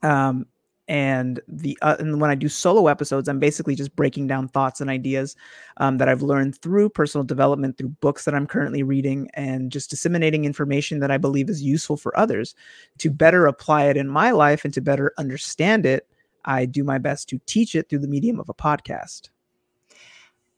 Um, 0.02 0.46
and 0.88 1.40
the 1.48 1.76
uh, 1.82 1.96
and 1.98 2.20
when 2.20 2.30
I 2.30 2.36
do 2.36 2.48
solo 2.48 2.86
episodes, 2.86 3.28
I'm 3.28 3.40
basically 3.40 3.74
just 3.74 3.96
breaking 3.96 4.28
down 4.28 4.48
thoughts 4.48 4.80
and 4.80 4.88
ideas 4.88 5.34
um, 5.78 5.98
that 5.98 6.08
I've 6.08 6.22
learned 6.22 6.56
through 6.58 6.90
personal 6.90 7.24
development, 7.24 7.76
through 7.76 7.88
books 7.88 8.24
that 8.24 8.34
I'm 8.34 8.46
currently 8.46 8.84
reading, 8.84 9.28
and 9.34 9.72
just 9.72 9.90
disseminating 9.90 10.44
information 10.44 11.00
that 11.00 11.10
I 11.10 11.18
believe 11.18 11.50
is 11.50 11.62
useful 11.62 11.96
for 11.96 12.16
others 12.16 12.54
to 12.98 13.10
better 13.10 13.46
apply 13.46 13.86
it 13.86 13.96
in 13.96 14.08
my 14.08 14.30
life 14.30 14.64
and 14.64 14.72
to 14.74 14.80
better 14.80 15.12
understand 15.18 15.86
it. 15.86 16.08
I 16.44 16.66
do 16.66 16.84
my 16.84 16.98
best 16.98 17.28
to 17.30 17.40
teach 17.46 17.74
it 17.74 17.88
through 17.88 17.98
the 17.98 18.08
medium 18.08 18.38
of 18.38 18.48
a 18.48 18.54
podcast. 18.54 19.30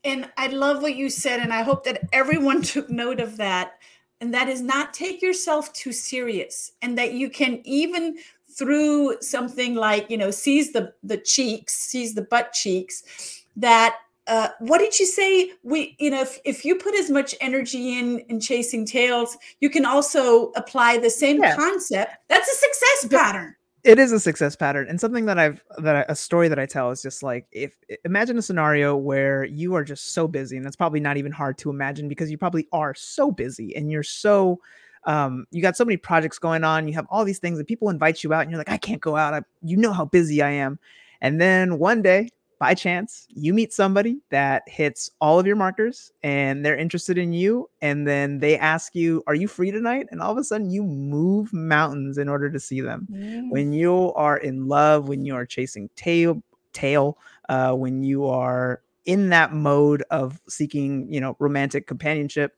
And 0.09 0.31
I 0.38 0.47
love 0.47 0.81
what 0.81 0.97
you 0.97 1.11
said, 1.11 1.40
and 1.40 1.53
I 1.53 1.62
hope 1.62 1.85
that 1.85 2.09
everyone 2.12 2.62
took 2.75 2.88
note 2.88 3.21
of 3.21 3.37
that. 3.37 3.75
And 4.21 4.35
that 4.35 4.49
is 4.49 4.61
not 4.61 4.94
take 4.94 5.23
yourself 5.23 5.73
too 5.75 5.92
serious, 5.92 6.73
and 6.83 6.99
that 6.99 7.12
you 7.12 7.31
can 7.31 7.61
even 7.64 8.16
through 8.51 9.21
something 9.21 9.77
like 9.77 10.11
you 10.11 10.16
know 10.16 10.33
seize 10.33 10.73
the 10.73 10.92
the 11.05 11.18
cheeks, 11.18 11.75
seize 11.75 12.14
the 12.14 12.23
butt 12.23 12.53
cheeks. 12.53 13.44
That 13.57 13.97
uh, 14.27 14.49
what 14.59 14.79
did 14.79 14.99
you 14.99 15.07
say? 15.07 15.53
We 15.62 15.94
you 16.01 16.11
know 16.11 16.23
if, 16.23 16.40
if 16.44 16.64
you 16.64 16.75
put 16.77 16.94
as 16.97 17.11
much 17.11 17.35
energy 17.40 17.97
in 17.99 18.18
in 18.31 18.40
chasing 18.40 18.85
tails, 18.87 19.37
you 19.61 19.71
can 19.71 19.85
also 19.85 20.51
apply 20.57 20.99
the 20.99 21.11
same 21.11 21.40
yeah. 21.40 21.55
concept. 21.55 22.12
That's 22.29 22.49
a 22.49 22.57
success 22.57 23.12
pattern 23.12 23.55
it 23.85 23.99
is 23.99 24.12
a 24.12 24.21
success 24.21 24.57
pattern 24.57 24.87
and 24.88 25.01
something 25.01 25.27
that 25.27 25.38
i've 25.38 25.62
that 25.79 25.97
I, 25.97 26.05
a 26.09 26.17
story 26.17 26.49
that 26.49 26.59
i 26.59 26.67
tell 26.67 26.91
is 26.91 27.03
just 27.03 27.23
like 27.23 27.47
if 27.53 27.77
imagine 28.05 28.38
a 28.38 28.43
scenario 28.43 28.97
where 28.97 29.45
you 29.45 29.75
are 29.75 29.85
just 29.85 30.12
so 30.12 30.27
busy 30.27 30.57
and 30.57 30.64
that's 30.64 30.77
probably 30.77 31.01
not 31.01 31.17
even 31.17 31.33
hard 31.33 31.59
to 31.59 31.71
imagine 31.71 32.09
because 32.09 32.31
you 32.31 32.38
probably 32.38 32.67
are 32.73 32.95
so 32.95 33.31
busy 33.31 33.75
and 33.77 33.91
you're 33.91 34.03
so 34.03 34.61
um, 35.05 35.47
you 35.53 35.62
got 35.62 35.77
so 35.77 35.85
many 35.85 35.97
projects 35.97 36.38
going 36.38 36.64
on 36.64 36.88
you 36.88 36.95
have 36.95 37.07
all 37.09 37.25
these 37.25 37.38
things 37.38 37.59
and 37.59 37.67
people 37.67 37.88
invite 37.88 38.25
you 38.25 38.33
out 38.35 38.43
and 38.43 38.51
you're 38.51 38.59
like 38.59 38.69
i 38.69 38.77
can't 38.77 39.01
go 39.01 39.17
out 39.17 39.33
I, 39.33 39.43
you 39.62 39.77
know 39.77 39.93
how 39.93 40.05
busy 40.05 40.43
i 40.43 40.51
am. 40.51 40.79
And 41.21 41.41
then 41.41 41.79
one 41.79 42.03
day 42.03 42.29
by 42.59 42.75
chance 42.75 43.27
you 43.29 43.55
meet 43.55 43.73
somebody 43.73 44.21
that 44.31 44.62
hits 44.66 45.11
all 45.21 45.38
of 45.38 45.47
your 45.47 45.57
markers 45.57 46.11
and 46.23 46.64
they're 46.64 46.77
interested 46.77 47.16
in 47.16 47.33
you 47.33 47.68
and 47.83 48.07
then 48.07 48.38
they 48.38 48.59
ask 48.59 48.94
you 48.94 49.23
are 49.27 49.35
you 49.35 49.47
free 49.47 49.71
tonight 49.71 50.07
and 50.11 50.21
all 50.21 50.33
of 50.33 50.38
a 50.38 50.44
sudden 50.44 50.71
you 50.71 50.83
move 50.83 51.53
mountains 51.53 52.18
in 52.18 52.29
order 52.29 52.51
to 52.51 52.59
see 52.59 52.81
them 52.81 53.07
mm. 53.11 53.51
when 53.51 53.73
you 53.73 54.12
are 54.14 54.38
in 54.38 54.66
love 54.66 55.09
when 55.09 55.25
you 55.25 55.35
are 55.35 55.47
chasing 55.47 55.88
tail 55.94 56.42
tail 56.73 57.18
uh, 57.49 57.73
when 57.73 58.03
you 58.03 58.27
are 58.27 58.83
in 59.05 59.31
that 59.31 59.53
mode 59.53 60.03
of 60.11 60.40
seeking 60.49 61.11
you 61.12 61.21
know 61.21 61.37
romantic 61.38 61.87
companionship 61.87 62.57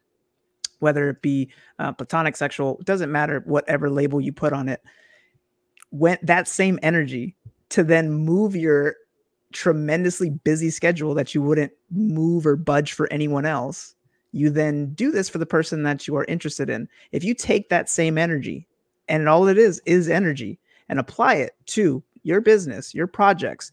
whether 0.79 1.11
it 1.11 1.21
be 1.21 1.51
uh, 1.79 1.93
platonic 1.93 2.37
sexual 2.37 2.81
doesn't 2.85 3.13
matter 3.13 3.43
whatever 3.45 3.91
label 3.91 4.21
you 4.21 4.33
put 4.33 4.53
on 4.53 4.69
it 4.69 4.83
when 5.91 6.17
that 6.23 6.49
same 6.49 6.79
energy 6.83 7.37
to 7.69 7.85
then 7.85 8.11
move 8.11 8.57
your 8.57 8.97
tremendously 9.53 10.31
busy 10.31 10.71
schedule 10.71 11.15
that 11.15 11.35
you 11.35 11.43
wouldn't 11.43 11.73
move 11.91 12.47
or 12.47 12.57
budge 12.57 12.93
for 12.93 13.13
anyone 13.13 13.47
else, 13.47 13.95
you 14.33 14.51
then 14.51 14.93
do 14.95 15.11
this 15.11 15.29
for 15.29 15.39
the 15.39 15.47
person 15.47 15.83
that 15.83 16.07
you 16.07 16.17
are 16.17 16.25
interested 16.25 16.71
in. 16.71 16.89
If 17.13 17.25
you 17.25 17.35
take 17.35 17.69
that 17.69 17.89
same 17.89 18.17
energy, 18.19 18.67
and 19.09 19.29
all 19.29 19.49
it 19.49 19.59
is 19.59 19.83
is 19.87 20.09
energy, 20.09 20.59
and 20.89 20.99
apply 20.99 21.35
it 21.35 21.53
to 21.67 22.03
your 22.23 22.41
business, 22.41 22.95
your 22.95 23.07
projects, 23.07 23.73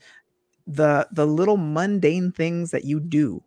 the 0.66 1.08
the 1.12 1.28
little 1.28 1.58
mundane 1.58 2.32
things 2.32 2.72
that 2.72 2.86
you 2.86 3.00
do, 3.00 3.44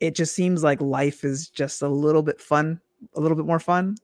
it 0.00 0.14
just 0.14 0.34
seems 0.34 0.62
like 0.62 0.80
life 0.80 1.24
is 1.24 1.48
just 1.48 1.82
a 1.82 1.88
little 1.88 2.22
bit 2.22 2.40
fun, 2.40 2.80
a 3.14 3.20
little 3.20 3.36
bit 3.36 3.46
more 3.46 3.60
fun 3.60 3.96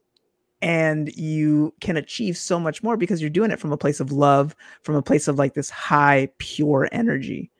and 0.62 1.12
you 1.16 1.74
can 1.80 1.96
achieve 1.96 2.38
so 2.38 2.58
much 2.58 2.82
more 2.82 2.96
because 2.96 3.20
you're 3.20 3.28
doing 3.28 3.50
it 3.50 3.58
from 3.58 3.72
a 3.72 3.76
place 3.76 4.00
of 4.00 4.12
love 4.12 4.54
from 4.82 4.94
a 4.94 5.02
place 5.02 5.28
of 5.28 5.36
like 5.36 5.54
this 5.54 5.68
high 5.68 6.28
pure 6.38 6.88
energy 6.92 7.50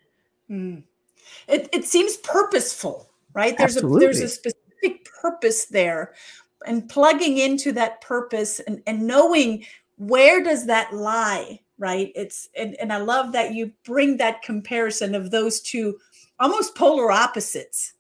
mm. 0.49 0.83
it, 1.49 1.69
it 1.73 1.85
seems 1.85 2.17
purposeful 2.19 3.11
right 3.35 3.59
there's 3.59 3.77
Absolutely. 3.77 4.07
a 4.07 4.09
there's 4.09 4.21
a 4.21 4.29
specific 4.29 5.05
purpose 5.21 5.67
there 5.67 6.15
and 6.65 6.89
plugging 6.89 7.39
into 7.39 7.73
that 7.73 8.01
purpose 8.01 8.61
and, 8.61 8.81
and 8.87 9.05
knowing 9.05 9.65
where 9.99 10.43
does 10.43 10.67
that 10.67 10.93
lie 10.95 11.59
right 11.79 12.13
it's 12.15 12.49
and, 12.57 12.77
and 12.77 12.93
i 12.93 12.99
love 12.99 13.33
that 13.33 13.53
you 13.53 13.73
bring 13.85 14.17
that 14.17 14.43
comparison 14.43 15.15
of 15.15 15.31
those 15.31 15.61
two 15.61 15.99
almost 16.39 16.77
polar 16.77 17.11
opposites 17.11 17.95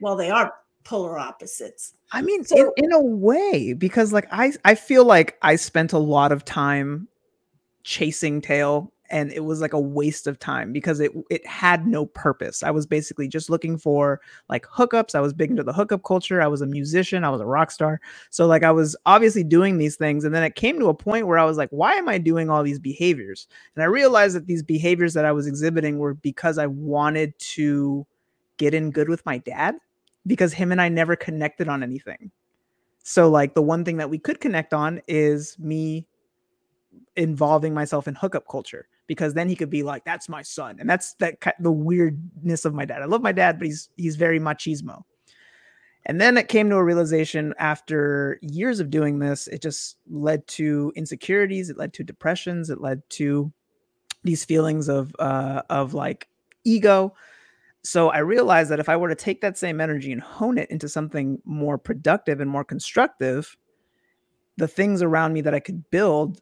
well 0.00 0.14
they 0.16 0.30
are 0.30 0.54
polar 0.86 1.18
opposites 1.18 1.96
I 2.12 2.22
mean, 2.22 2.44
so, 2.44 2.72
in, 2.76 2.84
in 2.84 2.92
a 2.92 3.00
way, 3.00 3.72
because 3.72 4.12
like 4.12 4.28
I 4.30 4.52
I 4.64 4.74
feel 4.74 5.04
like 5.04 5.36
I 5.42 5.56
spent 5.56 5.92
a 5.92 5.98
lot 5.98 6.32
of 6.32 6.44
time 6.44 7.08
chasing 7.82 8.40
tail 8.40 8.92
and 9.08 9.30
it 9.32 9.44
was 9.44 9.60
like 9.60 9.72
a 9.72 9.80
waste 9.80 10.26
of 10.26 10.38
time 10.38 10.72
because 10.72 10.98
it 11.00 11.12
it 11.30 11.44
had 11.46 11.86
no 11.86 12.06
purpose. 12.06 12.62
I 12.62 12.70
was 12.70 12.86
basically 12.86 13.28
just 13.28 13.50
looking 13.50 13.76
for 13.76 14.20
like 14.48 14.66
hookups. 14.66 15.14
I 15.14 15.20
was 15.20 15.32
big 15.32 15.50
into 15.50 15.62
the 15.62 15.72
hookup 15.72 16.04
culture. 16.04 16.40
I 16.40 16.46
was 16.46 16.60
a 16.60 16.66
musician. 16.66 17.24
I 17.24 17.30
was 17.30 17.40
a 17.40 17.46
rock 17.46 17.70
star. 17.70 18.00
So 18.30 18.46
like 18.46 18.62
I 18.62 18.72
was 18.72 18.96
obviously 19.06 19.44
doing 19.44 19.78
these 19.78 19.96
things, 19.96 20.24
and 20.24 20.34
then 20.34 20.42
it 20.44 20.54
came 20.54 20.78
to 20.78 20.88
a 20.88 20.94
point 20.94 21.26
where 21.26 21.38
I 21.38 21.44
was 21.44 21.56
like, 21.56 21.70
why 21.70 21.94
am 21.94 22.08
I 22.08 22.18
doing 22.18 22.50
all 22.50 22.62
these 22.62 22.80
behaviors? 22.80 23.48
And 23.74 23.82
I 23.82 23.86
realized 23.86 24.36
that 24.36 24.46
these 24.46 24.62
behaviors 24.62 25.14
that 25.14 25.24
I 25.24 25.32
was 25.32 25.46
exhibiting 25.46 25.98
were 25.98 26.14
because 26.14 26.58
I 26.58 26.66
wanted 26.66 27.36
to 27.38 28.06
get 28.58 28.74
in 28.74 28.90
good 28.90 29.08
with 29.08 29.24
my 29.26 29.38
dad 29.38 29.76
because 30.26 30.52
him 30.52 30.72
and 30.72 30.80
I 30.80 30.88
never 30.88 31.16
connected 31.16 31.68
on 31.68 31.82
anything. 31.82 32.30
So 33.02 33.28
like 33.28 33.54
the 33.54 33.62
one 33.62 33.84
thing 33.84 33.98
that 33.98 34.10
we 34.10 34.18
could 34.18 34.40
connect 34.40 34.74
on 34.74 35.00
is 35.06 35.56
me 35.58 36.06
involving 37.14 37.72
myself 37.72 38.08
in 38.08 38.14
hookup 38.14 38.48
culture 38.48 38.88
because 39.06 39.34
then 39.34 39.48
he 39.48 39.54
could 39.54 39.70
be 39.70 39.82
like 39.82 40.04
that's 40.04 40.28
my 40.28 40.42
son. 40.42 40.78
And 40.80 40.90
that's 40.90 41.14
that 41.14 41.38
the 41.60 41.70
weirdness 41.70 42.64
of 42.64 42.74
my 42.74 42.84
dad. 42.84 43.02
I 43.02 43.04
love 43.04 43.22
my 43.22 43.32
dad 43.32 43.58
but 43.58 43.66
he's 43.66 43.90
he's 43.96 44.16
very 44.16 44.40
machismo. 44.40 45.02
And 46.08 46.20
then 46.20 46.36
it 46.36 46.48
came 46.48 46.70
to 46.70 46.76
a 46.76 46.84
realization 46.84 47.54
after 47.58 48.38
years 48.42 48.80
of 48.80 48.90
doing 48.90 49.20
this 49.20 49.46
it 49.46 49.62
just 49.62 49.96
led 50.08 50.44
to 50.48 50.92
insecurities 50.96 51.70
it 51.70 51.78
led 51.78 51.92
to 51.92 52.02
depressions 52.02 52.70
it 52.70 52.80
led 52.80 53.08
to 53.10 53.52
these 54.24 54.44
feelings 54.44 54.88
of 54.88 55.14
uh 55.20 55.62
of 55.70 55.94
like 55.94 56.28
ego 56.64 57.14
so 57.86 58.10
i 58.10 58.18
realized 58.18 58.70
that 58.70 58.80
if 58.80 58.88
i 58.88 58.96
were 58.96 59.08
to 59.08 59.14
take 59.14 59.40
that 59.40 59.56
same 59.56 59.80
energy 59.80 60.12
and 60.12 60.22
hone 60.22 60.58
it 60.58 60.70
into 60.70 60.88
something 60.88 61.40
more 61.44 61.78
productive 61.78 62.40
and 62.40 62.50
more 62.50 62.64
constructive 62.64 63.56
the 64.56 64.68
things 64.68 65.02
around 65.02 65.32
me 65.32 65.40
that 65.40 65.54
i 65.54 65.60
could 65.60 65.88
build 65.90 66.40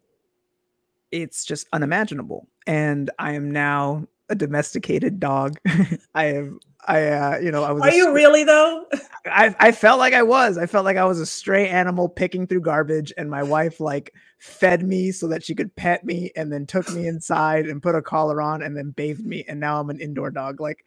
it's 1.14 1.44
just 1.44 1.68
unimaginable. 1.72 2.48
And 2.66 3.10
I 3.20 3.34
am 3.34 3.50
now 3.50 4.06
a 4.28 4.34
domesticated 4.34 5.20
dog. 5.20 5.58
I 6.14 6.24
am 6.24 6.58
I 6.86 7.08
uh 7.08 7.38
you 7.38 7.50
know 7.50 7.62
I 7.62 7.70
was 7.72 7.82
Are 7.82 7.92
you 7.92 8.12
really 8.12 8.42
though? 8.42 8.84
I 9.26 9.54
I 9.60 9.72
felt 9.72 10.00
like 10.00 10.12
I 10.12 10.22
was. 10.22 10.58
I 10.58 10.66
felt 10.66 10.84
like 10.84 10.96
I 10.96 11.04
was 11.04 11.20
a 11.20 11.26
stray 11.26 11.68
animal 11.68 12.08
picking 12.08 12.46
through 12.46 12.62
garbage 12.62 13.12
and 13.16 13.30
my 13.30 13.42
wife 13.42 13.78
like 13.80 14.12
fed 14.38 14.82
me 14.82 15.12
so 15.12 15.28
that 15.28 15.44
she 15.44 15.54
could 15.54 15.74
pet 15.76 16.04
me 16.04 16.32
and 16.34 16.52
then 16.52 16.66
took 16.66 16.90
me 16.92 17.06
inside 17.06 17.66
and 17.66 17.82
put 17.82 17.94
a 17.94 18.02
collar 18.02 18.42
on 18.42 18.60
and 18.60 18.76
then 18.76 18.90
bathed 18.90 19.24
me 19.24 19.44
and 19.46 19.60
now 19.60 19.80
I'm 19.80 19.90
an 19.90 20.00
indoor 20.00 20.30
dog. 20.30 20.60
Like 20.60 20.84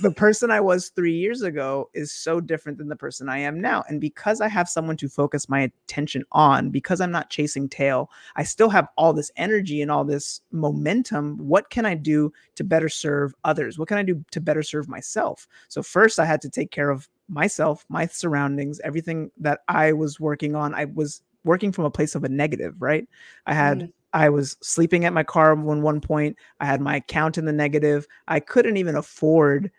the 0.00 0.10
person 0.10 0.50
I 0.50 0.60
was 0.60 0.88
three 0.90 1.14
years 1.14 1.42
ago 1.42 1.90
is 1.94 2.12
so 2.12 2.40
different 2.40 2.78
than 2.78 2.88
the 2.88 2.96
person 2.96 3.28
I 3.28 3.38
am 3.38 3.60
now. 3.60 3.84
And 3.88 4.00
because 4.00 4.40
I 4.40 4.48
have 4.48 4.68
someone 4.68 4.96
to 4.98 5.08
focus 5.08 5.48
my 5.48 5.60
attention 5.60 6.24
on, 6.32 6.70
because 6.70 7.00
I'm 7.00 7.10
not 7.10 7.30
chasing 7.30 7.68
tail, 7.68 8.10
I 8.36 8.42
still 8.42 8.70
have 8.70 8.88
all 8.96 9.12
this 9.12 9.30
energy 9.36 9.82
and 9.82 9.90
all 9.90 10.04
this 10.04 10.40
momentum. 10.52 11.36
What 11.38 11.70
can 11.70 11.86
I 11.86 11.94
do 11.94 12.32
to 12.56 12.64
better 12.64 12.88
serve 12.88 13.34
others? 13.44 13.78
What 13.78 13.88
can 13.88 13.98
I 13.98 14.02
do 14.02 14.24
to 14.30 14.40
better 14.40 14.62
serve 14.62 14.88
myself? 14.88 15.46
So, 15.68 15.82
first, 15.82 16.18
I 16.18 16.24
had 16.24 16.40
to 16.42 16.50
take 16.50 16.70
care 16.70 16.90
of 16.90 17.08
myself, 17.28 17.84
my 17.88 18.06
surroundings, 18.06 18.80
everything 18.80 19.30
that 19.38 19.60
I 19.68 19.92
was 19.92 20.18
working 20.18 20.54
on. 20.54 20.74
I 20.74 20.86
was 20.86 21.22
working 21.44 21.72
from 21.72 21.84
a 21.84 21.90
place 21.90 22.14
of 22.14 22.24
a 22.24 22.28
negative, 22.28 22.74
right? 22.80 23.06
I 23.46 23.54
had. 23.54 23.78
Mm. 23.80 23.92
I 24.12 24.28
was 24.28 24.56
sleeping 24.60 25.04
at 25.04 25.12
my 25.12 25.22
car 25.22 25.54
when 25.54 25.82
one 25.82 26.00
point. 26.00 26.36
I 26.58 26.66
had 26.66 26.80
my 26.80 26.96
account 26.96 27.38
in 27.38 27.44
the 27.44 27.52
negative. 27.52 28.08
I 28.26 28.40
couldn't 28.40 28.76
even 28.76 28.96
afford 28.96 29.70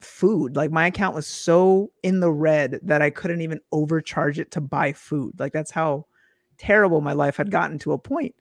food. 0.00 0.56
Like 0.56 0.70
my 0.70 0.86
account 0.86 1.14
was 1.14 1.26
so 1.26 1.90
in 2.02 2.20
the 2.20 2.32
red 2.32 2.80
that 2.82 3.02
I 3.02 3.10
couldn't 3.10 3.40
even 3.40 3.60
overcharge 3.72 4.38
it 4.38 4.50
to 4.52 4.60
buy 4.60 4.92
food. 4.92 5.38
Like 5.38 5.52
that's 5.52 5.70
how 5.70 6.06
terrible 6.56 7.00
my 7.00 7.12
life 7.12 7.36
had 7.36 7.50
gotten 7.50 7.78
to 7.80 7.92
a 7.92 7.98
point. 7.98 8.34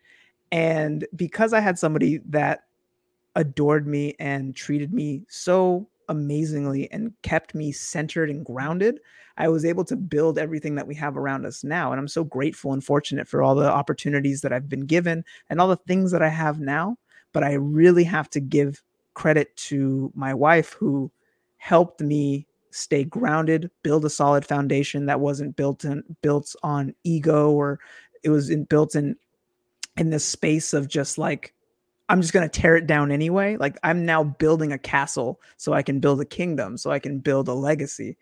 And 0.51 1.05
because 1.15 1.53
I 1.53 1.59
had 1.59 1.77
somebody 1.77 2.19
that 2.29 2.61
adored 3.35 3.87
me 3.87 4.15
and 4.19 4.55
treated 4.55 4.93
me 4.93 5.23
so 5.29 5.87
amazingly 6.09 6.91
and 6.91 7.13
kept 7.21 7.53
me 7.53 7.71
centered 7.71 8.29
and 8.29 8.45
grounded, 8.45 8.99
I 9.37 9.49
was 9.49 9.65
able 9.65 9.83
to 9.85 9.95
build 9.95 10.39
everything 10.39 10.75
that 10.75 10.87
we 10.87 10.95
have 10.95 11.17
around 11.17 11.45
us 11.45 11.63
now. 11.63 11.91
And 11.91 11.99
I'm 11.99 12.07
so 12.07 12.23
grateful 12.23 12.73
and 12.73 12.83
fortunate 12.83 13.27
for 13.27 13.43
all 13.43 13.55
the 13.55 13.69
opportunities 13.69 14.41
that 14.41 14.53
I've 14.53 14.69
been 14.69 14.85
given 14.85 15.23
and 15.49 15.61
all 15.61 15.67
the 15.67 15.75
things 15.75 16.11
that 16.11 16.23
I 16.23 16.29
have 16.29 16.59
now. 16.59 16.97
But 17.33 17.43
I 17.43 17.53
really 17.53 18.05
have 18.05 18.29
to 18.31 18.39
give 18.39 18.81
credit 19.13 19.55
to 19.57 20.11
my 20.15 20.33
wife 20.33 20.73
who 20.73 21.11
helped 21.57 22.01
me 22.01 22.47
stay 22.71 23.03
grounded, 23.03 23.69
build 23.83 24.05
a 24.05 24.09
solid 24.09 24.45
foundation 24.45 25.07
that 25.07 25.19
wasn't 25.19 25.55
built 25.55 25.83
in 25.83 26.03
built 26.21 26.55
on 26.63 26.93
ego 27.03 27.51
or 27.51 27.79
it 28.23 28.29
was 28.29 28.49
in, 28.49 28.63
built 28.65 28.95
in 28.95 29.15
in 29.97 30.09
this 30.09 30.25
space 30.25 30.73
of 30.73 30.87
just 30.87 31.17
like 31.17 31.53
I'm 32.09 32.21
just 32.21 32.33
going 32.33 32.47
to 32.47 32.61
tear 32.61 32.75
it 32.77 32.87
down 32.87 33.11
anyway. 33.11 33.57
Like 33.57 33.77
I'm 33.83 34.05
now 34.05 34.23
building 34.23 34.71
a 34.71 34.77
castle 34.77 35.41
so 35.57 35.73
I 35.73 35.81
can 35.81 35.99
build 35.99 36.21
a 36.21 36.25
kingdom, 36.25 36.77
so 36.77 36.91
I 36.91 36.99
can 36.99 37.19
build 37.19 37.47
a 37.47 37.53
legacy. 37.53 38.17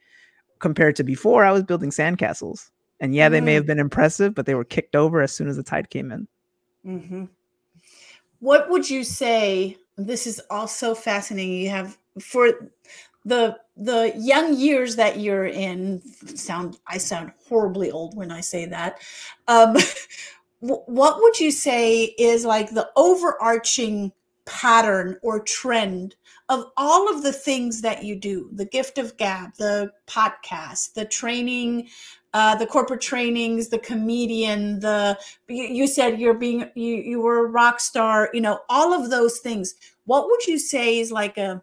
Compared 0.59 0.95
to 0.95 1.03
before, 1.03 1.43
I 1.45 1.51
was 1.51 1.63
building 1.63 1.91
sandcastles. 1.91 2.71
And 2.99 3.13
yeah, 3.13 3.25
mm-hmm. 3.25 3.33
they 3.33 3.41
may 3.41 3.51
mm-hmm. 3.51 3.55
have 3.55 3.65
been 3.67 3.79
impressive, 3.79 4.33
but 4.33 4.45
they 4.45 4.55
were 4.55 4.63
kicked 4.63 4.95
over 4.95 5.21
as 5.21 5.31
soon 5.31 5.47
as 5.47 5.57
the 5.57 5.63
tide 5.63 5.89
came 5.89 6.11
in. 6.11 6.27
Mm-hmm. 6.85 7.25
What 8.39 8.69
would 8.69 8.89
you 8.89 9.03
say? 9.03 9.77
This 9.97 10.25
is 10.25 10.41
also 10.49 10.95
fascinating. 10.95 11.57
You 11.57 11.69
have 11.69 11.97
for 12.19 12.71
the 13.25 13.57
the 13.75 14.13
young 14.15 14.55
years 14.55 14.95
that 14.95 15.19
you're 15.19 15.47
in 15.47 16.01
sound 16.35 16.77
i 16.87 16.97
sound 16.97 17.31
horribly 17.49 17.91
old 17.91 18.15
when 18.15 18.31
i 18.31 18.39
say 18.39 18.65
that 18.65 18.99
um, 19.47 19.75
what 20.59 21.21
would 21.21 21.39
you 21.39 21.51
say 21.51 22.03
is 22.17 22.45
like 22.45 22.71
the 22.71 22.89
overarching 22.95 24.11
pattern 24.45 25.17
or 25.21 25.39
trend 25.39 26.15
of 26.49 26.65
all 26.77 27.13
of 27.13 27.23
the 27.23 27.33
things 27.33 27.81
that 27.81 28.03
you 28.03 28.15
do? 28.15 28.49
The 28.53 28.65
gift 28.65 28.97
of 28.97 29.17
gab 29.17 29.55
the 29.57 29.91
podcast 30.07 30.93
the 30.93 31.05
training 31.05 31.89
uh, 32.33 32.55
the 32.55 32.67
corporate 32.67 33.01
trainings 33.01 33.69
the 33.69 33.79
comedian 33.79 34.79
the 34.79 35.17
you, 35.47 35.63
you 35.63 35.87
said 35.87 36.19
you're 36.19 36.33
being 36.33 36.69
you, 36.75 36.95
you 36.95 37.21
were 37.21 37.45
a 37.45 37.49
rock 37.49 37.79
star 37.79 38.29
you 38.33 38.41
know 38.41 38.59
all 38.69 38.93
of 38.93 39.09
those 39.09 39.39
things. 39.39 39.75
What 40.05 40.27
would 40.27 40.45
you 40.45 40.59
say 40.59 40.99
is 40.99 41.11
like 41.11 41.37
a 41.37 41.61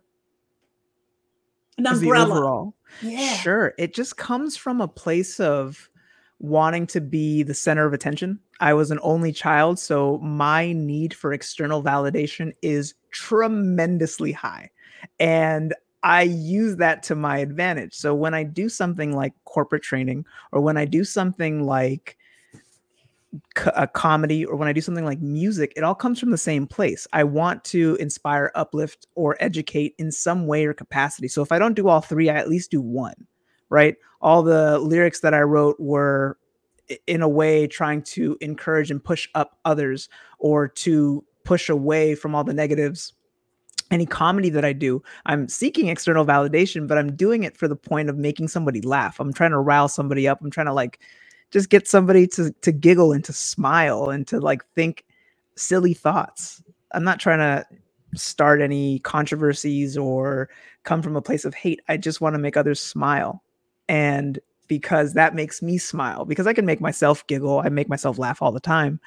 an 1.78 1.86
umbrella. 1.86 2.34
overall. 2.34 2.74
Yeah. 3.00 3.34
Sure. 3.36 3.74
It 3.78 3.94
just 3.94 4.16
comes 4.16 4.56
from 4.56 4.80
a 4.80 4.88
place 4.88 5.40
of 5.40 5.88
wanting 6.38 6.86
to 6.88 7.00
be 7.00 7.42
the 7.42 7.54
center 7.54 7.86
of 7.86 7.92
attention. 7.92 8.38
I 8.60 8.74
was 8.74 8.90
an 8.90 8.98
only 9.02 9.32
child, 9.32 9.78
so 9.78 10.18
my 10.18 10.72
need 10.72 11.14
for 11.14 11.32
external 11.32 11.82
validation 11.82 12.52
is 12.62 12.94
tremendously 13.10 14.32
high. 14.32 14.70
And 15.18 15.74
I 16.02 16.22
use 16.22 16.76
that 16.76 17.02
to 17.04 17.14
my 17.14 17.38
advantage. 17.38 17.94
So 17.94 18.14
when 18.14 18.34
I 18.34 18.42
do 18.42 18.68
something 18.68 19.14
like 19.14 19.32
corporate 19.44 19.84
training 19.84 20.24
or 20.50 20.60
when 20.60 20.76
I 20.76 20.84
do 20.84 21.04
something 21.04 21.64
like 21.64 22.16
a 23.74 23.86
comedy 23.86 24.44
or 24.44 24.56
when 24.56 24.68
I 24.68 24.72
do 24.72 24.80
something 24.80 25.04
like 25.04 25.20
music, 25.20 25.72
it 25.76 25.84
all 25.84 25.94
comes 25.94 26.20
from 26.20 26.30
the 26.30 26.38
same 26.38 26.66
place. 26.66 27.06
I 27.12 27.24
want 27.24 27.64
to 27.64 27.96
inspire, 27.98 28.52
uplift, 28.54 29.06
or 29.14 29.36
educate 29.40 29.94
in 29.98 30.12
some 30.12 30.46
way 30.46 30.66
or 30.66 30.74
capacity. 30.74 31.28
So 31.28 31.42
if 31.42 31.50
I 31.50 31.58
don't 31.58 31.74
do 31.74 31.88
all 31.88 32.00
three, 32.00 32.28
I 32.28 32.34
at 32.34 32.48
least 32.48 32.70
do 32.70 32.80
one, 32.80 33.26
right? 33.70 33.96
All 34.20 34.42
the 34.42 34.78
lyrics 34.78 35.20
that 35.20 35.34
I 35.34 35.40
wrote 35.40 35.80
were 35.80 36.38
in 37.06 37.22
a 37.22 37.28
way 37.28 37.66
trying 37.66 38.02
to 38.02 38.36
encourage 38.40 38.90
and 38.90 39.02
push 39.02 39.28
up 39.34 39.58
others 39.64 40.08
or 40.38 40.68
to 40.68 41.24
push 41.44 41.68
away 41.68 42.14
from 42.14 42.34
all 42.34 42.44
the 42.44 42.54
negatives 42.54 43.14
any 43.92 44.06
comedy 44.06 44.48
that 44.48 44.64
I 44.64 44.72
do, 44.72 45.02
I'm 45.26 45.48
seeking 45.48 45.88
external 45.88 46.24
validation, 46.24 46.88
but 46.88 46.96
I'm 46.96 47.14
doing 47.14 47.44
it 47.44 47.56
for 47.56 47.68
the 47.68 47.76
point 47.76 48.08
of 48.08 48.16
making 48.16 48.48
somebody 48.48 48.80
laugh. 48.80 49.20
I'm 49.20 49.34
trying 49.34 49.50
to 49.50 49.58
rile 49.58 49.88
somebody 49.88 50.26
up. 50.26 50.40
I'm 50.40 50.50
trying 50.50 50.66
to 50.66 50.72
like 50.72 50.98
just 51.52 51.68
get 51.68 51.86
somebody 51.86 52.26
to 52.28 52.50
to 52.62 52.72
giggle 52.72 53.12
and 53.12 53.24
to 53.24 53.32
smile 53.32 54.10
and 54.10 54.26
to 54.28 54.40
like 54.40 54.64
think 54.74 55.04
silly 55.56 55.94
thoughts. 55.94 56.62
I'm 56.92 57.04
not 57.04 57.20
trying 57.20 57.38
to 57.38 57.66
start 58.14 58.60
any 58.60 58.98
controversies 59.00 59.96
or 59.96 60.48
come 60.84 61.02
from 61.02 61.16
a 61.16 61.22
place 61.22 61.44
of 61.44 61.54
hate. 61.54 61.80
I 61.88 61.96
just 61.96 62.20
want 62.20 62.34
to 62.34 62.38
make 62.38 62.56
others 62.56 62.80
smile. 62.80 63.42
And 63.88 64.38
because 64.68 65.14
that 65.14 65.34
makes 65.34 65.62
me 65.62 65.78
smile, 65.78 66.24
because 66.24 66.46
I 66.46 66.52
can 66.52 66.66
make 66.66 66.80
myself 66.80 67.26
giggle, 67.26 67.60
I 67.60 67.68
make 67.68 67.88
myself 67.88 68.18
laugh 68.18 68.42
all 68.42 68.52
the 68.52 68.60
time. 68.60 69.00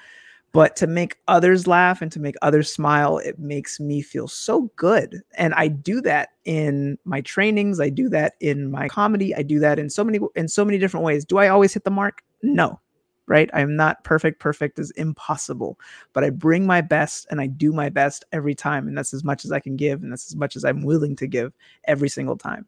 But 0.51 0.77
to 0.77 0.87
make 0.87 1.17
others 1.27 1.67
laugh 1.67 2.01
and 2.01 2.09
to 2.13 2.19
make 2.19 2.35
others 2.41 2.71
smile, 2.71 3.17
it 3.17 3.37
makes 3.37 3.77
me 3.77 4.01
feel 4.01 4.29
so 4.29 4.71
good. 4.77 5.21
And 5.37 5.53
I 5.53 5.67
do 5.67 5.99
that 6.01 6.29
in 6.45 6.97
my 7.03 7.19
trainings, 7.21 7.81
I 7.81 7.89
do 7.89 8.07
that 8.09 8.35
in 8.39 8.71
my 8.71 8.87
comedy, 8.87 9.35
I 9.35 9.41
do 9.41 9.59
that 9.59 9.79
in 9.79 9.89
so 9.89 10.03
many 10.03 10.19
in 10.35 10.47
so 10.47 10.63
many 10.63 10.77
different 10.77 11.05
ways. 11.05 11.25
Do 11.25 11.39
I 11.39 11.49
always 11.49 11.73
hit 11.73 11.83
the 11.83 11.91
mark? 11.91 12.21
No, 12.53 12.79
right? 13.27 13.49
I'm 13.53 13.75
not 13.75 14.03
perfect. 14.03 14.39
Perfect 14.39 14.79
is 14.79 14.91
impossible, 14.91 15.79
but 16.13 16.23
I 16.23 16.29
bring 16.29 16.65
my 16.65 16.81
best 16.81 17.27
and 17.29 17.41
I 17.41 17.47
do 17.47 17.71
my 17.71 17.89
best 17.89 18.25
every 18.31 18.55
time. 18.55 18.87
And 18.87 18.97
that's 18.97 19.13
as 19.13 19.23
much 19.23 19.45
as 19.45 19.51
I 19.51 19.59
can 19.59 19.75
give. 19.75 20.03
And 20.03 20.11
that's 20.11 20.27
as 20.27 20.35
much 20.35 20.55
as 20.55 20.65
I'm 20.65 20.83
willing 20.83 21.15
to 21.17 21.27
give 21.27 21.53
every 21.85 22.09
single 22.09 22.37
time. 22.37 22.65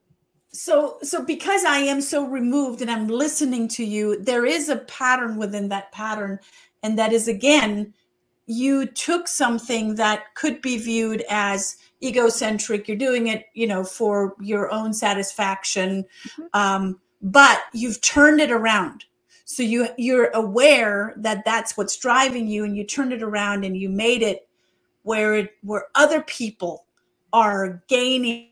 So, 0.49 0.97
so 1.03 1.23
because 1.23 1.65
I 1.65 1.79
am 1.79 2.01
so 2.01 2.25
removed 2.25 2.81
and 2.81 2.89
I'm 2.89 3.07
listening 3.07 3.67
to 3.69 3.83
you, 3.83 4.19
there 4.21 4.45
is 4.45 4.69
a 4.69 4.77
pattern 4.77 5.37
within 5.37 5.69
that 5.69 5.91
pattern. 5.91 6.39
And 6.81 6.97
that 6.97 7.13
is 7.13 7.27
again, 7.27 7.93
you 8.47 8.85
took 8.85 9.27
something 9.27 9.95
that 9.95 10.33
could 10.33 10.61
be 10.61 10.77
viewed 10.77 11.23
as 11.29 11.77
egocentric 12.01 12.87
you're 12.87 12.97
doing 12.97 13.27
it 13.27 13.45
you 13.53 13.67
know 13.67 13.83
for 13.83 14.35
your 14.39 14.71
own 14.71 14.93
satisfaction 14.93 16.05
mm-hmm. 16.29 16.43
um, 16.53 16.99
but 17.21 17.63
you've 17.73 17.99
turned 18.01 18.39
it 18.39 18.51
around 18.51 19.05
so 19.49 19.63
you 19.63 19.87
you're 19.97 20.29
aware 20.31 21.13
that 21.15 21.45
that's 21.45 21.77
what's 21.77 21.95
driving 21.95 22.47
you 22.49 22.65
and 22.65 22.75
you 22.75 22.83
turned 22.83 23.13
it 23.13 23.23
around 23.23 23.63
and 23.63 23.77
you 23.77 23.87
made 23.87 24.21
it 24.21 24.47
where 25.03 25.35
it 25.35 25.53
where 25.63 25.85
other 25.95 26.21
people 26.21 26.85
are 27.31 27.81
gaining 27.87 28.49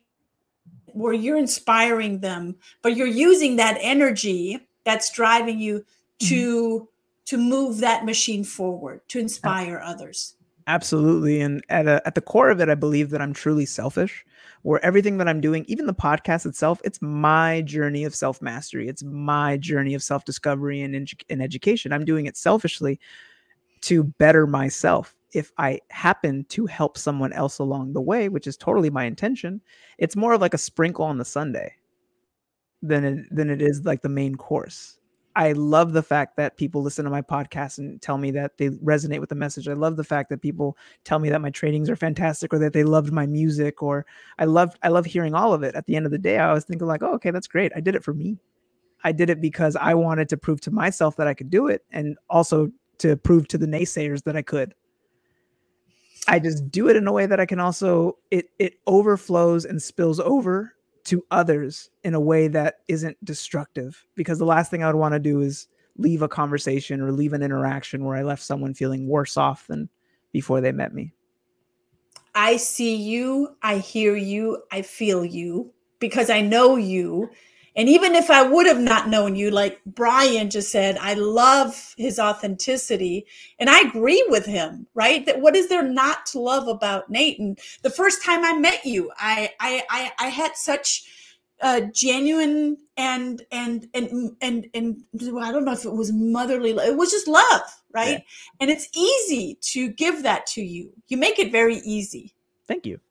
where 0.85 1.13
you're 1.13 1.37
inspiring 1.37 2.19
them 2.19 2.55
but 2.81 2.95
you're 2.95 3.07
using 3.07 3.57
that 3.57 3.77
energy 3.81 4.65
that's 4.85 5.11
driving 5.11 5.59
you 5.59 5.85
to 6.19 6.79
mm-hmm. 6.79 6.85
to 7.25 7.37
move 7.37 7.79
that 7.79 8.05
machine 8.05 8.45
forward 8.45 9.01
to 9.09 9.19
inspire 9.19 9.81
others 9.83 10.35
absolutely 10.67 11.41
and 11.41 11.61
at 11.67 11.87
a, 11.87 12.01
at 12.07 12.15
the 12.15 12.21
core 12.21 12.49
of 12.49 12.61
it 12.61 12.69
i 12.69 12.75
believe 12.75 13.09
that 13.09 13.21
i'm 13.21 13.33
truly 13.33 13.65
selfish 13.65 14.25
where 14.65 14.83
everything 14.83 15.17
that 15.17 15.27
i'm 15.27 15.41
doing 15.41 15.63
even 15.67 15.85
the 15.85 15.93
podcast 15.93 16.45
itself 16.45 16.81
it's 16.83 17.01
my 17.01 17.61
journey 17.61 18.03
of 18.03 18.15
self 18.15 18.41
mastery 18.41 18.87
it's 18.87 19.03
my 19.03 19.57
journey 19.57 19.93
of 19.93 20.03
self 20.03 20.25
discovery 20.25 20.81
and, 20.81 20.95
and 21.29 21.41
education. 21.41 21.93
I'm 21.93 22.05
doing 22.05 22.25
it 22.25 22.37
selfishly 22.37 22.99
to 23.81 24.03
better 24.03 24.47
myself. 24.47 25.15
If 25.33 25.51
I 25.57 25.79
happen 25.89 26.45
to 26.49 26.65
help 26.65 26.97
someone 26.97 27.33
else 27.33 27.59
along 27.59 27.93
the 27.93 28.01
way, 28.01 28.29
which 28.29 28.47
is 28.47 28.55
totally 28.55 28.89
my 28.89 29.03
intention, 29.03 29.61
it's 29.97 30.15
more 30.15 30.33
of 30.33 30.41
like 30.41 30.53
a 30.53 30.59
sprinkle 30.59 31.05
on 31.05 31.17
the 31.17 31.25
sundae 31.25 31.71
than 32.81 33.03
it, 33.03 33.35
than 33.35 33.49
it 33.49 33.61
is 33.61 33.83
like 33.85 34.01
the 34.01 34.09
main 34.09 34.35
course. 34.35 34.97
I 35.35 35.51
love 35.51 35.91
the 35.91 36.03
fact 36.03 36.37
that 36.37 36.55
people 36.55 36.81
listen 36.81 37.03
to 37.03 37.11
my 37.11 37.21
podcast 37.21 37.77
and 37.77 38.01
tell 38.01 38.17
me 38.17 38.31
that 38.31 38.57
they 38.57 38.69
resonate 38.69 39.19
with 39.19 39.29
the 39.29 39.35
message. 39.35 39.67
I 39.67 39.73
love 39.73 39.97
the 39.97 40.03
fact 40.03 40.29
that 40.29 40.41
people 40.41 40.77
tell 41.03 41.19
me 41.19 41.29
that 41.29 41.41
my 41.41 41.49
trainings 41.49 41.89
are 41.89 41.97
fantastic 41.97 42.53
or 42.53 42.59
that 42.59 42.71
they 42.71 42.85
loved 42.85 43.11
my 43.11 43.25
music 43.25 43.83
or 43.83 44.05
I 44.39 44.45
love 44.45 44.75
I 44.81 44.87
love 44.87 45.05
hearing 45.05 45.33
all 45.33 45.53
of 45.53 45.61
it. 45.63 45.75
At 45.75 45.87
the 45.87 45.95
end 45.97 46.05
of 46.05 46.13
the 46.13 46.17
day, 46.17 46.37
I 46.37 46.53
was 46.53 46.63
thinking 46.63 46.87
like, 46.87 47.03
"Oh, 47.03 47.15
okay, 47.15 47.31
that's 47.31 47.47
great. 47.47 47.73
I 47.75 47.81
did 47.81 47.95
it 47.95 48.03
for 48.03 48.13
me." 48.13 48.39
I 49.03 49.11
did 49.11 49.29
it 49.29 49.41
because 49.41 49.75
I 49.75 49.93
wanted 49.93 50.29
to 50.29 50.37
prove 50.37 50.61
to 50.61 50.71
myself 50.71 51.17
that 51.17 51.27
I 51.27 51.33
could 51.33 51.49
do 51.49 51.67
it 51.67 51.83
and 51.91 52.17
also 52.29 52.71
to 52.99 53.15
prove 53.17 53.47
to 53.49 53.57
the 53.57 53.67
naysayers 53.67 54.23
that 54.23 54.35
I 54.35 54.41
could. 54.41 54.73
I 56.27 56.39
just 56.39 56.71
do 56.71 56.87
it 56.89 56.95
in 56.95 57.07
a 57.07 57.11
way 57.11 57.25
that 57.25 57.39
I 57.39 57.45
can 57.45 57.59
also 57.59 58.17
it 58.31 58.49
it 58.57 58.75
overflows 58.87 59.65
and 59.65 59.81
spills 59.81 60.19
over 60.19 60.74
to 61.05 61.25
others 61.31 61.89
in 62.03 62.13
a 62.13 62.19
way 62.19 62.47
that 62.47 62.79
isn't 62.87 63.23
destructive 63.23 64.05
because 64.15 64.39
the 64.39 64.45
last 64.45 64.69
thing 64.69 64.83
I 64.83 64.87
would 64.87 64.99
want 64.99 65.13
to 65.13 65.19
do 65.19 65.41
is 65.41 65.67
leave 65.97 66.21
a 66.21 66.27
conversation 66.27 66.99
or 66.99 67.11
leave 67.11 67.33
an 67.33 67.43
interaction 67.43 68.03
where 68.03 68.17
I 68.17 68.23
left 68.23 68.43
someone 68.43 68.73
feeling 68.73 69.07
worse 69.07 69.37
off 69.37 69.67
than 69.67 69.89
before 70.31 70.61
they 70.61 70.71
met 70.71 70.93
me. 70.93 71.13
I 72.33 72.57
see 72.57 72.95
you, 72.95 73.55
I 73.61 73.77
hear 73.77 74.15
you, 74.15 74.63
I 74.71 74.81
feel 74.81 75.23
you 75.23 75.71
because 75.99 76.29
I 76.29 76.41
know 76.41 76.75
you 76.75 77.29
and 77.75 77.89
even 77.89 78.15
if 78.15 78.29
I 78.29 78.41
would 78.41 78.65
have 78.67 78.79
not 78.79 79.09
known 79.09 79.35
you, 79.35 79.51
like 79.51 79.81
Brian 79.85 80.49
just 80.49 80.71
said, 80.71 80.97
I 80.97 81.13
love 81.15 81.93
his 81.97 82.19
authenticity. 82.19 83.25
And 83.59 83.69
I 83.69 83.81
agree 83.81 84.25
with 84.29 84.45
him, 84.45 84.87
right? 84.93 85.25
That 85.25 85.41
what 85.41 85.57
is 85.57 85.67
there 85.67 85.83
not 85.83 86.25
to 86.27 86.39
love 86.39 86.69
about 86.69 87.09
Nate? 87.09 87.37
And 87.39 87.59
the 87.81 87.89
first 87.89 88.23
time 88.23 88.45
I 88.45 88.53
met 88.57 88.85
you, 88.85 89.11
I 89.17 89.51
I 89.59 89.83
I, 89.89 90.11
I 90.19 90.27
had 90.29 90.55
such 90.55 91.05
uh, 91.61 91.81
genuine 91.93 92.77
and 92.95 93.43
and 93.51 93.87
and 93.93 94.35
and 94.41 94.67
and 94.73 95.03
I 95.41 95.51
don't 95.51 95.65
know 95.65 95.73
if 95.73 95.83
it 95.83 95.93
was 95.93 96.13
motherly. 96.13 96.71
It 96.71 96.95
was 96.95 97.11
just 97.11 97.27
love, 97.27 97.61
right? 97.93 98.19
Yeah. 98.19 98.59
And 98.61 98.71
it's 98.71 98.87
easy 98.95 99.57
to 99.61 99.89
give 99.89 100.23
that 100.23 100.45
to 100.47 100.61
you. 100.61 100.93
You 101.09 101.17
make 101.17 101.39
it 101.39 101.51
very 101.51 101.77
easy. 101.77 102.33
Thank 102.69 102.85
you. 102.85 103.01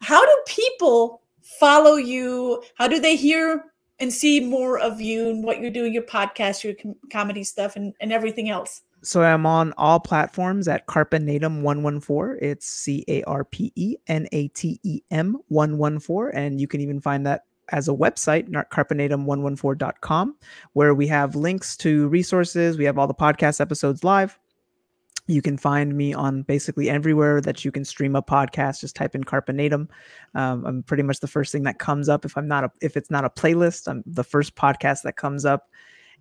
How 0.00 0.24
do 0.24 0.42
people 0.46 1.22
follow 1.60 1.94
you? 1.94 2.64
How 2.74 2.88
do 2.88 2.98
they 2.98 3.14
hear 3.14 3.71
and 3.98 4.12
see 4.12 4.40
more 4.40 4.78
of 4.78 5.00
you 5.00 5.28
and 5.28 5.44
what 5.44 5.60
you're 5.60 5.70
doing, 5.70 5.92
your 5.92 6.02
podcast, 6.02 6.64
your 6.64 6.74
com- 6.74 6.96
comedy 7.10 7.44
stuff, 7.44 7.76
and, 7.76 7.94
and 8.00 8.12
everything 8.12 8.50
else? 8.50 8.82
So 9.02 9.22
I'm 9.22 9.46
on 9.46 9.74
all 9.76 9.98
platforms 9.98 10.68
at 10.68 10.86
Carpenatem 10.86 11.62
114. 11.62 12.38
It's 12.40 12.66
C 12.66 13.04
A 13.08 13.22
R 13.24 13.44
P 13.44 13.72
E 13.74 13.96
N 14.06 14.28
A 14.32 14.48
T 14.48 14.78
E 14.84 15.00
M 15.10 15.38
114. 15.48 16.30
And 16.32 16.60
you 16.60 16.68
can 16.68 16.80
even 16.80 17.00
find 17.00 17.26
that 17.26 17.44
as 17.70 17.88
a 17.88 17.92
website, 17.92 18.48
carpenatem114.com, 18.50 20.36
where 20.74 20.94
we 20.94 21.06
have 21.06 21.34
links 21.34 21.76
to 21.78 22.08
resources. 22.08 22.76
We 22.78 22.84
have 22.84 22.98
all 22.98 23.06
the 23.06 23.14
podcast 23.14 23.60
episodes 23.60 24.04
live. 24.04 24.38
You 25.26 25.40
can 25.40 25.56
find 25.56 25.96
me 25.96 26.12
on 26.12 26.42
basically 26.42 26.90
everywhere 26.90 27.40
that 27.40 27.64
you 27.64 27.70
can 27.70 27.84
stream 27.84 28.16
a 28.16 28.22
podcast. 28.22 28.80
Just 28.80 28.96
type 28.96 29.14
in 29.14 29.22
Carpenatem. 29.22 29.88
Um, 30.34 30.64
I'm 30.66 30.82
pretty 30.82 31.04
much 31.04 31.20
the 31.20 31.28
first 31.28 31.52
thing 31.52 31.62
that 31.62 31.78
comes 31.78 32.08
up. 32.08 32.24
If 32.24 32.36
I'm 32.36 32.48
not 32.48 32.64
a, 32.64 32.72
if 32.80 32.96
it's 32.96 33.10
not 33.10 33.24
a 33.24 33.30
playlist, 33.30 33.88
I'm 33.88 34.02
the 34.04 34.24
first 34.24 34.56
podcast 34.56 35.02
that 35.02 35.16
comes 35.16 35.44
up, 35.44 35.68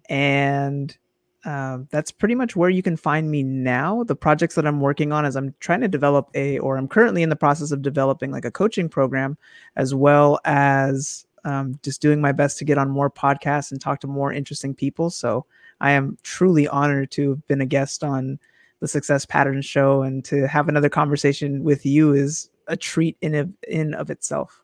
and 0.09 0.95
um, 1.43 1.87
that's 1.89 2.11
pretty 2.11 2.35
much 2.35 2.55
where 2.55 2.69
you 2.69 2.83
can 2.83 2.95
find 2.95 3.31
me 3.31 3.41
now. 3.41 4.03
The 4.03 4.15
projects 4.15 4.55
that 4.55 4.67
I'm 4.67 4.79
working 4.79 5.11
on 5.11 5.25
is 5.25 5.35
I'm 5.35 5.55
trying 5.59 5.81
to 5.81 5.87
develop 5.87 6.29
a, 6.35 6.59
or 6.59 6.77
I'm 6.77 6.87
currently 6.87 7.23
in 7.23 7.29
the 7.29 7.35
process 7.35 7.71
of 7.71 7.81
developing 7.81 8.31
like 8.31 8.45
a 8.45 8.51
coaching 8.51 8.87
program, 8.87 9.37
as 9.75 9.95
well 9.95 10.39
as 10.45 11.25
um, 11.43 11.79
just 11.81 12.01
doing 12.01 12.21
my 12.21 12.31
best 12.31 12.59
to 12.59 12.65
get 12.65 12.77
on 12.77 12.89
more 12.89 13.09
podcasts 13.09 13.71
and 13.71 13.81
talk 13.81 13.99
to 14.01 14.07
more 14.07 14.31
interesting 14.31 14.75
people. 14.75 15.09
So 15.09 15.45
I 15.79 15.91
am 15.91 16.17
truly 16.21 16.67
honored 16.67 17.09
to 17.11 17.31
have 17.31 17.47
been 17.47 17.61
a 17.61 17.65
guest 17.65 18.03
on 18.03 18.39
the 18.81 18.87
Success 18.87 19.25
Pattern 19.25 19.61
Show, 19.61 20.01
and 20.01 20.25
to 20.25 20.47
have 20.47 20.67
another 20.67 20.89
conversation 20.89 21.63
with 21.63 21.85
you 21.85 22.13
is 22.13 22.49
a 22.67 22.75
treat 22.75 23.15
in 23.21 23.35
of, 23.35 23.49
in 23.67 23.93
of 23.93 24.09
itself. 24.09 24.63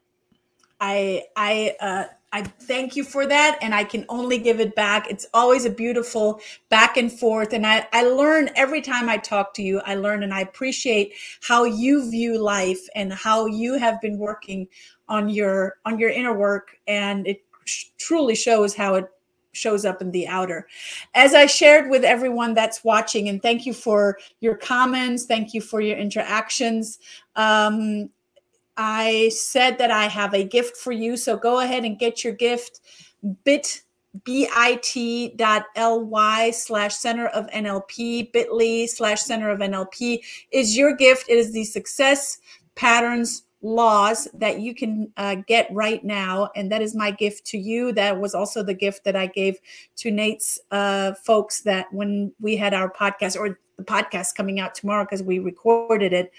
I 0.82 1.24
I 1.36 1.76
uh, 1.80 2.06
I 2.34 2.42
thank 2.42 2.96
you 2.96 3.04
for 3.04 3.26
that, 3.26 3.58
and 3.62 3.74
I 3.74 3.84
can 3.84 4.06
only 4.10 4.38
give 4.38 4.60
it 4.60 4.76
back. 4.76 5.10
It's 5.10 5.26
always 5.34 5.66
a 5.66 5.70
beautiful 5.70 6.42
back 6.70 6.98
and 6.98 7.12
forth, 7.12 7.54
and 7.54 7.66
I 7.66 7.88
I 7.94 8.04
learn 8.04 8.50
every 8.56 8.82
time 8.82 9.08
I 9.08 9.18
talk 9.18 9.54
to 9.56 9.64
you. 9.64 9.82
I 9.86 9.96
learn, 9.96 10.24
and 10.24 10.34
I 10.34 10.42
appreciate 10.42 11.14
how 11.42 11.64
you 11.64 12.10
view 12.10 12.42
life 12.42 12.82
and 12.96 13.14
how 13.14 13.46
you 13.46 13.76
have 13.76 14.02
been 14.02 14.18
working 14.18 14.68
on 15.08 15.30
your 15.30 15.76
on 15.86 16.00
your 16.00 16.10
inner 16.10 16.38
work, 16.38 16.78
and 16.88 17.28
it 17.28 17.44
truly 17.98 18.36
shows 18.36 18.76
how 18.76 18.96
it 18.96 19.06
shows 19.58 19.86
up 19.86 20.02
in 20.02 20.12
the 20.12 20.28
outer. 20.28 20.68
As 21.16 21.34
I 21.34 21.46
shared 21.46 21.90
with 21.90 22.04
everyone 22.04 22.54
that's 22.54 22.84
watching, 22.84 23.28
and 23.30 23.42
thank 23.42 23.66
you 23.66 23.74
for 23.74 24.18
your 24.40 24.56
comments, 24.56 25.26
thank 25.26 25.54
you 25.54 25.62
for 25.62 25.82
your 25.82 25.98
interactions. 25.98 27.00
Um, 27.36 28.10
I 28.78 29.32
said 29.34 29.80
that 29.80 29.92
I 29.92 30.06
have 30.06 30.34
a 30.34 30.44
gift 30.44 30.78
for 30.78 30.92
you, 30.92 31.18
so 31.18 31.36
go 31.36 31.60
ahead 31.60 31.84
and 31.84 31.98
get 31.98 32.24
your 32.24 32.34
gift. 32.34 32.82
Bit 33.44 33.82
bit.ly 34.24 34.52
slash 36.52 36.96
center 36.96 37.28
of 37.28 37.48
NLP, 37.48 38.32
bit.ly 38.32 38.86
slash 38.86 39.22
center 39.22 39.50
of 39.50 39.60
NLP 39.60 40.20
is 40.52 40.78
your 40.78 40.96
gift. 40.96 41.30
It 41.30 41.38
is 41.38 41.52
the 41.52 41.64
success 41.64 42.40
patterns 42.76 43.44
laws 43.62 44.28
that 44.34 44.60
you 44.60 44.76
can 44.76 45.12
uh, 45.18 45.36
get 45.48 45.68
right 45.72 46.04
now. 46.04 46.50
And 46.56 46.72
that 46.72 46.82
is 46.82 46.96
my 46.96 47.12
gift 47.12 47.46
to 47.48 47.58
you. 47.58 47.92
That 47.92 48.20
was 48.20 48.36
also 48.36 48.64
the 48.64 48.74
gift 48.74 49.04
that 49.06 49.16
I 49.16 49.28
gave 49.28 49.58
to 49.98 50.12
Nate's 50.12 50.60
uh, 50.72 51.14
folks 51.14 51.62
that 51.62 51.92
when 51.92 52.32
we 52.40 52.56
had 52.56 52.74
our 52.74 52.92
podcast 52.92 53.38
or 53.38 53.60
the 53.78 53.84
podcast 53.84 54.36
coming 54.36 54.60
out 54.60 54.76
tomorrow 54.76 55.04
because 55.04 55.24
we 55.24 55.40
recorded 55.40 56.14
it. 56.14 56.32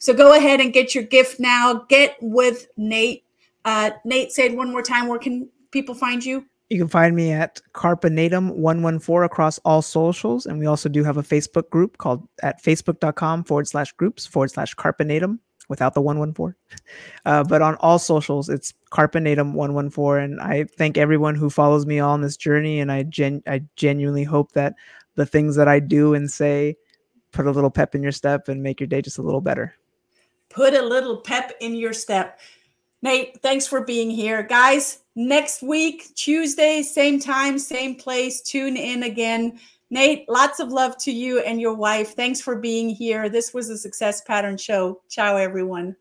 So 0.00 0.12
go 0.12 0.34
ahead 0.34 0.60
and 0.60 0.72
get 0.72 0.94
your 0.94 1.04
gift 1.04 1.40
now. 1.40 1.84
Get 1.88 2.16
with 2.20 2.68
Nate. 2.76 3.24
Uh, 3.64 3.90
Nate 4.04 4.32
said 4.32 4.54
one 4.54 4.70
more 4.70 4.82
time, 4.82 5.06
where 5.06 5.18
can 5.18 5.48
people 5.70 5.94
find 5.94 6.24
you? 6.24 6.44
You 6.68 6.78
can 6.78 6.88
find 6.88 7.16
me 7.16 7.32
at 7.32 7.60
Carpenatem114 7.74 9.24
across 9.24 9.58
all 9.58 9.82
socials. 9.82 10.46
And 10.46 10.58
we 10.58 10.66
also 10.66 10.88
do 10.88 11.02
have 11.02 11.16
a 11.16 11.22
Facebook 11.22 11.68
group 11.70 11.98
called 11.98 12.26
at 12.42 12.62
facebook.com 12.62 13.42
forward 13.42 13.66
slash 13.66 13.92
groups 13.92 14.24
forward 14.24 14.52
slash 14.52 14.76
Carpenatem 14.76 15.40
without 15.70 15.94
the 15.94 16.02
114. 16.02 16.54
Uh, 17.24 17.44
but 17.44 17.62
on 17.62 17.76
all 17.76 17.98
socials, 17.98 18.50
it's 18.50 18.74
Carpenatem 18.90 19.54
114. 19.54 20.24
And 20.24 20.40
I 20.40 20.64
thank 20.64 20.98
everyone 20.98 21.36
who 21.36 21.48
follows 21.48 21.86
me 21.86 22.00
on 22.00 22.20
this 22.20 22.36
journey. 22.36 22.80
And 22.80 22.92
I, 22.92 23.04
gen- 23.04 23.42
I 23.46 23.62
genuinely 23.76 24.24
hope 24.24 24.52
that 24.52 24.74
the 25.14 25.24
things 25.24 25.56
that 25.56 25.68
I 25.68 25.78
do 25.80 26.12
and 26.12 26.30
say 26.30 26.76
put 27.32 27.46
a 27.46 27.50
little 27.50 27.70
pep 27.70 27.94
in 27.94 28.02
your 28.02 28.12
step 28.12 28.48
and 28.48 28.62
make 28.62 28.80
your 28.80 28.88
day 28.88 29.00
just 29.00 29.18
a 29.18 29.22
little 29.22 29.40
better. 29.40 29.74
Put 30.48 30.74
a 30.74 30.82
little 30.82 31.16
pep 31.16 31.52
in 31.60 31.74
your 31.74 31.92
step. 31.92 32.40
Nate, 33.02 33.40
thanks 33.40 33.66
for 33.66 33.82
being 33.82 34.10
here. 34.10 34.42
Guys, 34.42 34.98
next 35.14 35.62
week, 35.62 36.10
Tuesday, 36.16 36.82
same 36.82 37.20
time, 37.20 37.58
same 37.58 37.94
place. 37.94 38.42
Tune 38.42 38.76
in 38.76 39.04
again. 39.04 39.58
Nate, 39.90 40.26
lots 40.28 40.60
of 40.60 40.70
love 40.70 40.96
to 40.98 41.10
you 41.10 41.40
and 41.40 41.60
your 41.60 41.74
wife. 41.74 42.14
Thanks 42.14 42.40
for 42.40 42.54
being 42.56 42.88
here. 42.88 43.28
This 43.28 43.52
was 43.52 43.66
the 43.68 43.76
Success 43.76 44.22
Pattern 44.22 44.56
Show. 44.56 45.02
Ciao, 45.08 45.36
everyone. 45.36 45.96